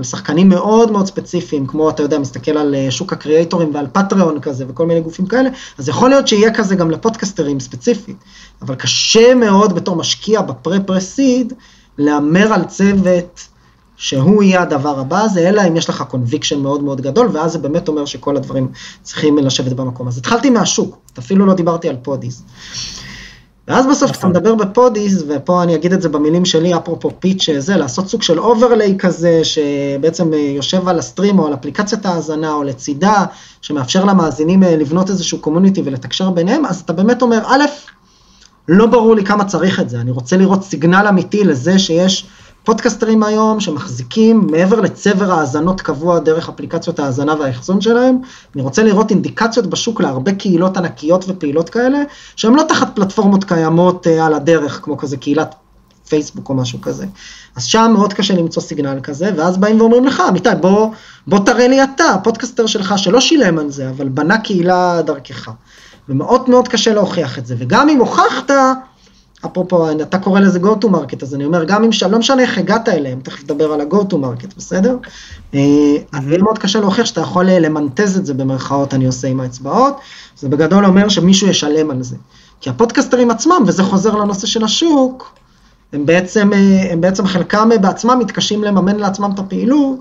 [0.00, 4.40] על שחקנים מאוד מאוד ספציפיים, כמו אתה יודע, מסתכל על אה, שוק הקריאייטורים ועל פטריון
[4.40, 8.16] כזה וכל מיני גופים כאלה, אז יכול להיות שיהיה כזה גם לפודקסטרים ספציפית,
[8.62, 11.52] אבל קשה מאוד בתור משקיע בפרה- pre-seed,
[11.98, 13.48] להמר על צוות
[13.96, 17.58] שהוא יהיה הדבר הבא הזה, אלא אם יש לך conviction מאוד מאוד גדול, ואז זה
[17.58, 18.68] באמת אומר שכל הדברים
[19.02, 20.08] צריכים לשבת במקום.
[20.08, 22.42] אז התחלתי מהשוק, אפילו לא דיברתי על פודיז.
[23.70, 24.30] ואז בסוף כשאתה נכון.
[24.30, 28.38] מדבר בפודיז, ופה אני אגיד את זה במילים שלי, אפרופו פיץ' זה, לעשות סוג של
[28.38, 33.24] overlay כזה, שבעצם אה, יושב על ה stream או על אפליקציית ההאזנה או לצידה,
[33.62, 37.64] שמאפשר למאזינים אה, לבנות איזשהו קומיוניטי ולתקשר ביניהם, אז אתה באמת אומר, א',
[38.68, 42.26] לא ברור לי כמה צריך את זה, אני רוצה לראות סיגנל אמיתי לזה שיש
[42.64, 48.18] פודקסטרים היום שמחזיקים מעבר לצבר האזנות קבוע דרך אפליקציות ההאזנה והאחסון שלהם,
[48.54, 51.98] אני רוצה לראות אינדיקציות בשוק להרבה קהילות ענקיות ופעילות כאלה,
[52.36, 55.54] שהן לא תחת פלטפורמות קיימות אה, על הדרך, כמו כזה קהילת
[56.08, 57.06] פייסבוק או משהו כזה.
[57.56, 60.90] אז שם מאוד קשה למצוא סיגנל כזה, ואז באים ואומרים לך, אמיתי, בוא,
[61.26, 65.50] בוא תראה לי אתה, הפודקאסטר שלך שלא שילם על זה, אבל בנה קהילה דרכך.
[66.08, 68.50] ומאוד מאוד קשה להוכיח את זה, וגם אם הוכחת,
[69.46, 72.58] אפרופו, אתה קורא לזה go to market, אז אני אומר, גם אם, לא משנה איך
[72.58, 74.96] הגעת אליהם, תכף נדבר על ה-go to market, בסדר?
[75.54, 75.60] אה,
[76.12, 79.96] אז יהיה מאוד קשה להוכיח שאתה יכול למנטז את זה במרכאות, אני עושה עם האצבעות,
[80.36, 82.16] זה בגדול אומר שמישהו ישלם על זה.
[82.60, 85.34] כי הפודקסטרים עצמם, וזה חוזר לנושא של השוק,
[85.92, 89.98] הם בעצם, אה, הם בעצם חלקם בעצמם מתקשים לממן לעצמם את הפעילות,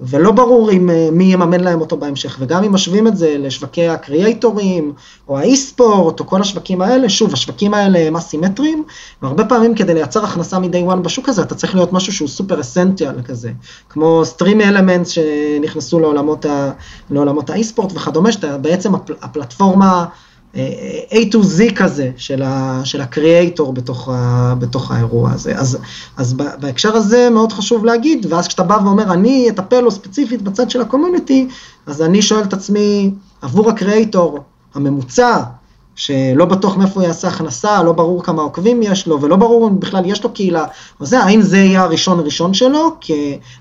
[0.00, 2.36] ולא ברור אם, אה, מי יממן להם אותו בהמשך.
[2.40, 4.92] וגם אם משווים את זה לשווקי הקריאייטורים,
[5.28, 8.84] או האי-ספורט, או כל השווקים האלה, שוב, השווקים האלה הם אסימטריים,
[9.22, 12.60] והרבה פעמים כדי לייצר הכנסה מ-day one בשוק הזה, אתה צריך להיות משהו שהוא סופר
[12.60, 13.50] אסנטיאל כזה,
[13.88, 16.70] כמו סטרים אלמנטס שנכנסו לעולמות, ה,
[17.10, 20.04] לעולמות האי-ספורט וכדומה, שאתה בעצם הפל, הפלטפורמה
[21.10, 25.58] A to Z כזה של, ה, של הקריאייטור בתוך, ה, בתוך האירוע הזה.
[25.58, 25.78] אז,
[26.16, 30.70] אז בהקשר הזה מאוד חשוב להגיד, ואז כשאתה בא ואומר, אני אטפל לו ספציפית בצד
[30.70, 31.48] של הקומיוניטי,
[31.86, 33.10] אז אני שואל את עצמי,
[33.42, 34.38] עבור הקריאייטור
[34.74, 35.42] הממוצע,
[35.96, 39.80] שלא בטוח מאיפה הוא יעשה הכנסה, לא ברור כמה עוקבים יש לו, ולא ברור אם
[39.80, 40.64] בכלל יש לו קהילה,
[41.00, 42.96] וזה, האם זה יהיה הראשון הראשון שלו,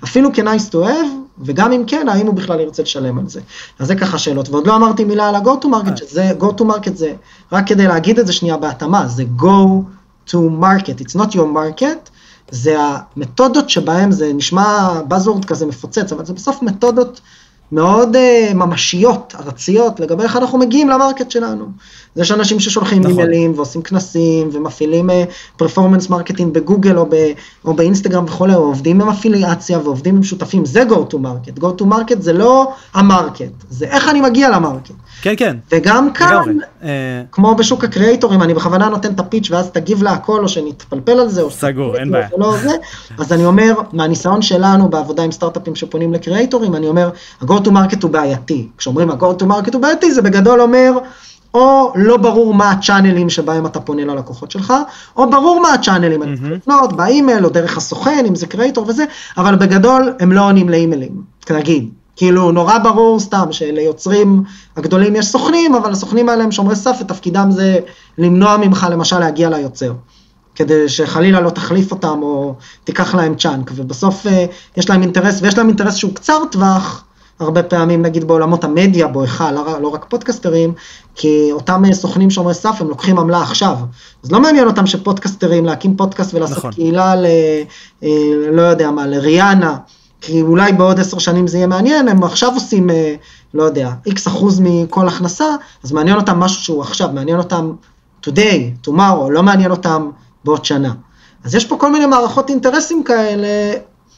[0.04, 3.42] אפילו כ-nice to have, וגם אם כן, האם הוא בכלל ירצה לשלם על זה.
[3.80, 6.62] אז זה ככה שאלות, ועוד לא אמרתי מילה על ה-go to market, שזה, go to
[6.62, 7.14] market זה,
[7.52, 9.82] רק כדי להגיד את זה שנייה בהתאמה, זה go
[10.30, 12.10] to market, it's not your market,
[12.52, 17.22] זה המתודות שבהם זה נשמע buzzword כזה מפוצץ, אבל זה בסוף מתודות
[17.72, 21.65] מאוד uh, ממשיות, ארציות, לגבי איך אנחנו מגיעים ל market שלנו.
[22.15, 23.11] אז יש אנשים ששולחים נכון.
[23.11, 25.09] אימיילים ועושים כנסים ומפעילים
[25.58, 27.15] performance uh, marketing בגוגל או, ב,
[27.65, 31.59] או באינסטגרם וכולי, או עובדים עם אפיליאציה ועובדים עם שותפים, זה go to market.
[31.59, 34.91] go to market זה לא ה market, זה איך אני מגיע ל market.
[35.22, 35.57] כן, כן.
[35.72, 36.89] וגם כאן, אה...
[37.32, 41.41] כמו בשוק הקריאייטורים, אני בכוונה נותן את הפיץ' ואז תגיב להכל או שנתפלפל על זה.
[41.41, 42.28] או סגור, אין בעיה.
[42.38, 42.72] לא זה,
[43.18, 47.09] אז אני אומר, מהניסיון שלנו בעבודה עם סטארט-אפים שפונים לקריאייטורים, אני אומר,
[47.41, 48.68] ה-go to market הוא בעייתי.
[48.78, 50.91] כשאומרים ה-go to market הוא בעייתי, זה בגדול אומר,
[51.53, 54.74] או לא ברור מה הצ'אנלים שבהם אתה פונה ללקוחות שלך,
[55.18, 56.26] או ברור מה הצ'אנלים, mm-hmm.
[56.26, 59.05] אני צריך לפנות באימייל או דרך הסוכן, אם זה קריאייטור וזה,
[59.38, 61.89] אבל בגדול הם לא עונים לאימיילים, נגיד.
[62.18, 64.43] כאילו נורא ברור סתם שליוצרים
[64.78, 67.80] הגדולים יש סוכנים, אבל הסוכנים האלה הם שומרי סף ותפקידם זה
[68.18, 69.93] למנוע ממך למשל להגיע ליוצר.
[70.55, 74.45] כדי שחלילה לא תחליף אותם או תיקח להם chunk, ובסוף אה,
[74.78, 77.03] יש להם אינטרס, ויש להם אינטרס שהוא קצר טווח,
[77.39, 80.74] הרבה פעמים נגיד בעולמות המדיה, בואכה, לא, לא רק פודקסטרים,
[81.15, 83.78] כי אותם אה, סוכנים שומרי סף הם לוקחים עמלה עכשיו.
[84.24, 86.72] אז לא מעניין אותם שפודקסטרים, להקים פודקאסט ולעשות נכון.
[86.72, 87.26] קהילה ל...
[88.03, 88.09] אה,
[88.51, 89.78] לא יודע מה, לריאנה.
[90.22, 93.15] כי אולי בעוד עשר שנים זה יהיה מעניין, הם עכשיו עושים, אה,
[93.53, 95.45] לא יודע, איקס אחוז מכל הכנסה,
[95.84, 97.72] אז מעניין אותם משהו שהוא עכשיו, מעניין אותם
[98.26, 100.09] today, tomorrow, לא מעניין אותם
[100.43, 100.93] בעוד שנה.
[101.43, 103.47] אז יש פה כל מיני מערכות אינטרסים כאלה,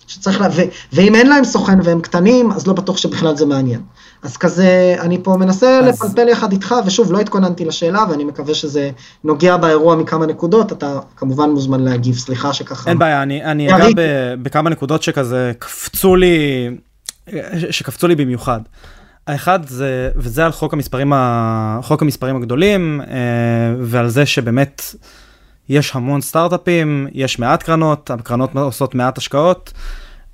[0.08, 0.48] שצריך, לה,
[0.94, 3.82] ואם אין להם סוכן והם קטנים, אז לא בטוח שבכלל זה מעניין.
[4.24, 5.86] אז כזה, אני פה מנסה אז...
[5.86, 8.92] לפלפל יחד איתך, ושוב, לא התכוננתי לשאלה, ואני מקווה שזה
[9.24, 12.90] נוגע באירוע מכמה נקודות, אתה כמובן מוזמן להגיב, סליחה שככה.
[12.90, 13.88] אין בעיה, אני, אני אגע
[14.42, 16.70] בכמה נקודות שכזה קפצו לי,
[17.70, 18.60] שקפצו לי במיוחד.
[19.28, 24.82] האחד זה, וזה על חוק המספרים, ה, חוק המספרים הגדולים, אה, ועל זה שבאמת
[25.70, 29.74] יש המון סטארט-אפים, יש מעט קרנות, הקרנות עושות מעט השקעות,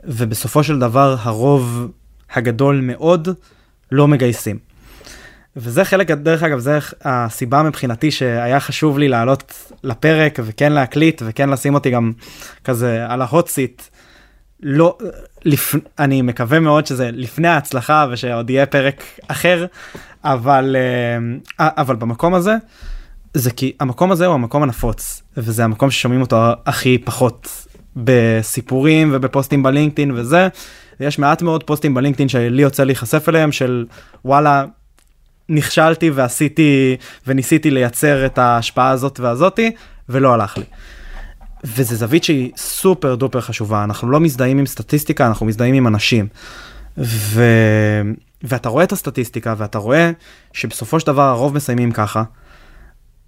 [0.03, 1.87] ובסופו של דבר הרוב
[2.33, 3.29] הגדול מאוד
[3.91, 4.57] לא מגייסים.
[5.55, 11.49] וזה חלק, דרך אגב, זה הסיבה מבחינתי שהיה חשוב לי לעלות לפרק וכן להקליט וכן
[11.49, 12.11] לשים אותי גם
[12.63, 13.81] כזה על ההוט סיט.
[14.63, 14.97] לא,
[15.45, 15.75] לפ...
[15.99, 19.65] אני מקווה מאוד שזה לפני ההצלחה ושעוד יהיה פרק אחר,
[20.23, 20.75] אבל,
[21.59, 22.55] אה, אבל במקום הזה,
[23.33, 29.63] זה כי המקום הזה הוא המקום הנפוץ, וזה המקום ששומעים אותו הכי פחות בסיפורים ובפוסטים
[29.63, 30.47] בלינקדאין וזה.
[30.99, 33.85] יש מעט מאוד פוסטים בלינקדאין שלי יוצא להיחשף אליהם של
[34.25, 34.65] וואלה,
[35.49, 39.71] נכשלתי ועשיתי וניסיתי לייצר את ההשפעה הזאת והזאתי,
[40.09, 40.63] ולא הלך לי.
[41.63, 46.27] וזה זווית שהיא סופר דופר חשובה, אנחנו לא מזדהים עם סטטיסטיקה, אנחנו מזדהים עם אנשים.
[46.97, 47.43] ו...
[48.43, 50.11] ואתה רואה את הסטטיסטיקה ואתה רואה
[50.53, 52.23] שבסופו של דבר הרוב מסיימים ככה,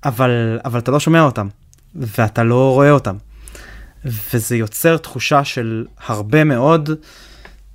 [0.05, 1.47] אבל, אבל אתה לא שומע אותם,
[1.95, 3.15] ואתה לא רואה אותם.
[4.05, 6.89] וזה יוצר תחושה של הרבה מאוד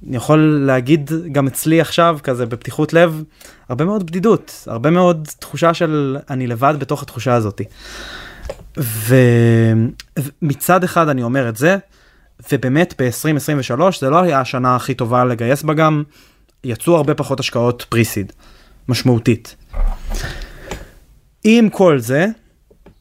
[0.09, 3.23] אני יכול להגיד גם אצלי עכשיו, כזה בפתיחות לב,
[3.69, 7.61] הרבה מאוד בדידות, הרבה מאוד תחושה של אני לבד בתוך התחושה הזאת.
[10.43, 11.77] ומצד אחד אני אומר את זה,
[12.53, 16.03] ובאמת ב-2023 זה לא היה השנה הכי טובה לגייס בה גם,
[16.65, 18.33] יצאו הרבה פחות השקעות פריסיד,
[18.89, 19.57] משמעותית.
[21.45, 22.27] עם כל זה,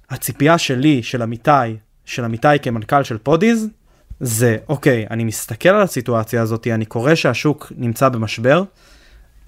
[0.09, 3.67] הציפייה שלי, של אמיתי, של אמיתי כמנכ"ל של פודיז,
[4.21, 8.63] זה אוקיי, אני מסתכל על הסיטואציה הזאת, אני קורא שהשוק נמצא במשבר,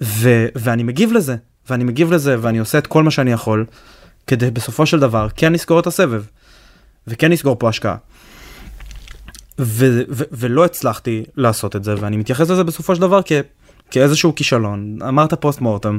[0.00, 1.36] ו- ואני מגיב לזה,
[1.70, 3.66] ואני מגיב לזה, ואני עושה את כל מה שאני יכול,
[4.26, 6.24] כדי בסופו של דבר כן לסגור את הסבב,
[7.06, 7.96] וכן לסגור פה השקעה.
[9.58, 13.32] ו- ו- ולא הצלחתי לעשות את זה, ואני מתייחס לזה בסופו של דבר כ-
[13.90, 14.98] כאיזשהו כישלון.
[15.08, 15.98] אמרת פוסט מורטם.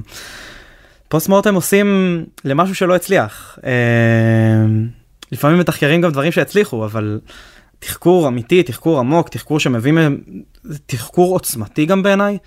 [1.07, 3.59] פוסט מורטם עושים למשהו שלא הצליח.
[3.65, 3.71] אה,
[5.31, 7.19] לפעמים מתחקרים גם דברים שהצליחו, אבל
[7.85, 10.17] תחקור אמיתי, תחקור עמוק, תחקור שמביא, מהם-
[10.85, 12.37] תחקור עוצמתי גם בעיניי,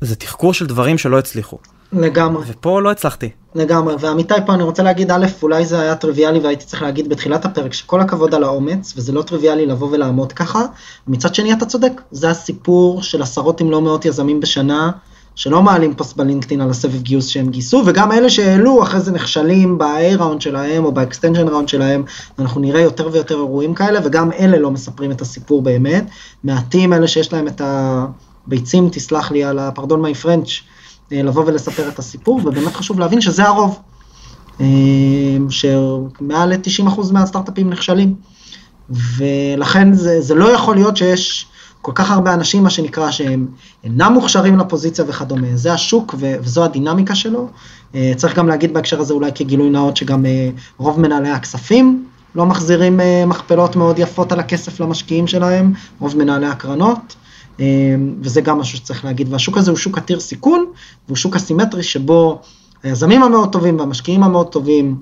[0.00, 1.58] זה תחקור של דברים שלא הצליחו.
[1.92, 2.44] לגמרי.
[2.48, 3.30] ופה לא הצלחתי.
[3.54, 7.44] לגמרי, ועמיתי פה אני רוצה להגיד, א', אולי זה היה טריוויאלי והייתי צריך להגיד בתחילת
[7.44, 10.62] הפרק, שכל הכבוד על האומץ, וזה לא טריוויאלי לבוא ולעמוד ככה,
[11.06, 14.90] מצד שני אתה צודק, זה הסיפור של עשרות אם לא מאות יזמים בשנה,
[15.36, 19.78] שלא מעלים פוסט בלינקדאין על הסבב גיוס שהם גייסו, וגם אלה שהעלו אחרי זה נכשלים
[19.78, 22.04] ב-A round שלהם או ב extension round שלהם,
[22.38, 26.04] אנחנו נראה יותר ויותר אירועים כאלה, וגם אלה לא מספרים את הסיפור באמת,
[26.44, 30.48] מעטים אלה שיש להם את הביצים, תסלח לי על ה pardon my French,
[31.10, 33.78] לבוא ולספר את הסיפור, ובאמת חשוב להבין שזה הרוב.
[34.60, 34.66] אה,
[35.48, 38.14] שמעל ל-90% מהסטארט-אפים נכשלים.
[38.90, 41.46] ולכן זה, זה לא יכול להיות שיש
[41.86, 43.46] כל כך הרבה אנשים, מה שנקרא, שהם
[43.84, 45.46] אינם מוכשרים לפוזיציה וכדומה.
[45.54, 47.48] זה השוק וזו הדינמיקה שלו.
[47.94, 52.46] אה, צריך גם להגיד בהקשר הזה אולי כגילוי נאות שגם אה, רוב מנהלי הכספים לא
[52.46, 57.16] מחזירים אה, מכפלות מאוד יפות על הכסף למשקיעים שלהם, רוב מנהלי הקרנות.
[58.22, 60.66] וזה גם משהו שצריך להגיד, והשוק הזה הוא שוק עתיר סיכון,
[61.06, 62.40] והוא שוק אסימטרי שבו
[62.82, 64.96] היזמים המאוד טובים והמשקיעים המאוד טובים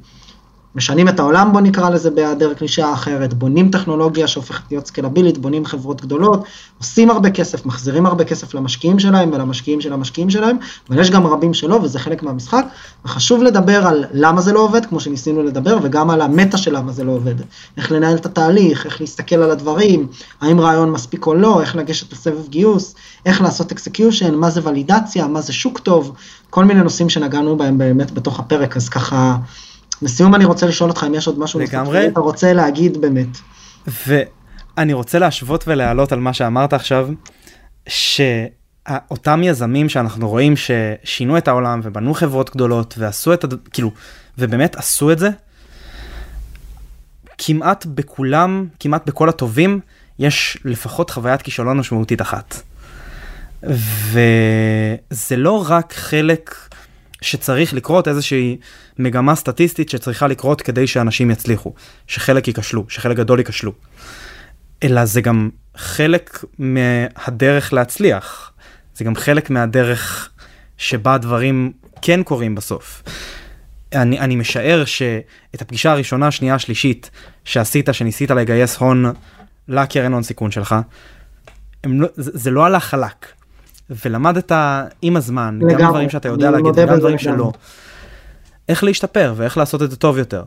[0.77, 5.65] משנים את העולם בוא נקרא לזה בהיעדר קלישאה אחרת, בונים טכנולוגיה שהופכת להיות סקלבילית, בונים
[5.65, 6.45] חברות גדולות,
[6.79, 10.57] עושים הרבה כסף, מחזירים הרבה כסף למשקיעים שלהם ולמשקיעים של המשקיעים שלהם,
[10.89, 12.65] אבל יש גם רבים שלא וזה חלק מהמשחק,
[13.05, 16.93] וחשוב לדבר על למה זה לא עובד, כמו שניסינו לדבר, וגם על המטה של למה
[16.93, 17.35] זה לא עובד,
[17.77, 20.07] איך לנהל את התהליך, איך להסתכל על הדברים,
[20.41, 22.95] האם רעיון מספיק או לא, איך לגשת לסבב גיוס,
[23.27, 26.13] איך לעשות execution, מה זה ולידציה, מה זה שוק טוב,
[26.51, 29.37] כל מיני נושאים שנגענו בהם באמת בתוך הפרק, אז ככה...
[30.03, 32.09] לסיום אני רוצה לשאול אותך אם יש עוד משהו לגמרי.
[32.09, 33.39] אתה רוצה להגיד באמת.
[34.07, 37.09] ואני רוצה להשוות ולהעלות על מה שאמרת עכשיו,
[37.89, 43.55] שאותם יזמים שאנחנו רואים ששינו את העולם ובנו חברות גדולות ועשו את, הד...
[43.73, 43.91] כאילו,
[44.39, 45.31] ובאמת עשו את זה,
[47.39, 49.81] כמעט בכולם, כמעט בכל הטובים,
[50.19, 52.63] יש לפחות חוויית כישלון משמעותית אחת.
[53.63, 56.55] וזה לא רק חלק
[57.21, 58.57] שצריך לקרות איזושהי
[58.99, 61.75] מגמה סטטיסטית שצריכה לקרות כדי שאנשים יצליחו,
[62.07, 63.73] שחלק ייכשלו, שחלק גדול ייכשלו,
[64.83, 68.53] אלא זה גם חלק מהדרך להצליח,
[68.97, 70.31] זה גם חלק מהדרך
[70.77, 71.73] שבה דברים
[72.03, 73.03] כן קורים בסוף.
[73.95, 77.11] אני, אני משער שאת הפגישה הראשונה, השנייה, השלישית
[77.45, 79.13] שעשית, שניסית לגייס הון
[79.69, 80.75] לקרן הון סיכון שלך,
[81.87, 83.27] לא, זה, זה לא הלך חלק.
[83.91, 84.53] ולמדת
[85.03, 87.53] עם הזמן, לגמרי, גם דברים שאתה יודע להגיד וגם דברים שלא.
[88.69, 90.43] איך להשתפר ואיך לעשות את זה טוב יותר.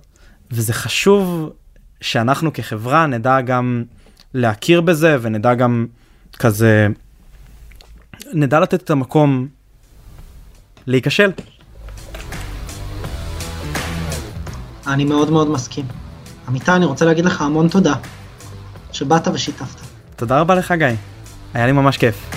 [0.52, 1.50] וזה חשוב
[2.02, 3.84] שאנחנו כחברה נדע גם
[4.34, 5.86] להכיר בזה ונדע גם
[6.40, 6.88] כזה,
[8.34, 9.48] נדע לתת את המקום
[10.88, 11.32] להיכשל.
[14.88, 15.86] אני מאוד מאוד מסכים.
[16.50, 17.94] אמיתי, אני רוצה להגיד לך המון תודה
[18.92, 19.80] שבאת ושיתפת.
[20.16, 20.88] תודה רבה לך גיא,
[21.54, 22.37] היה לי ממש כיף.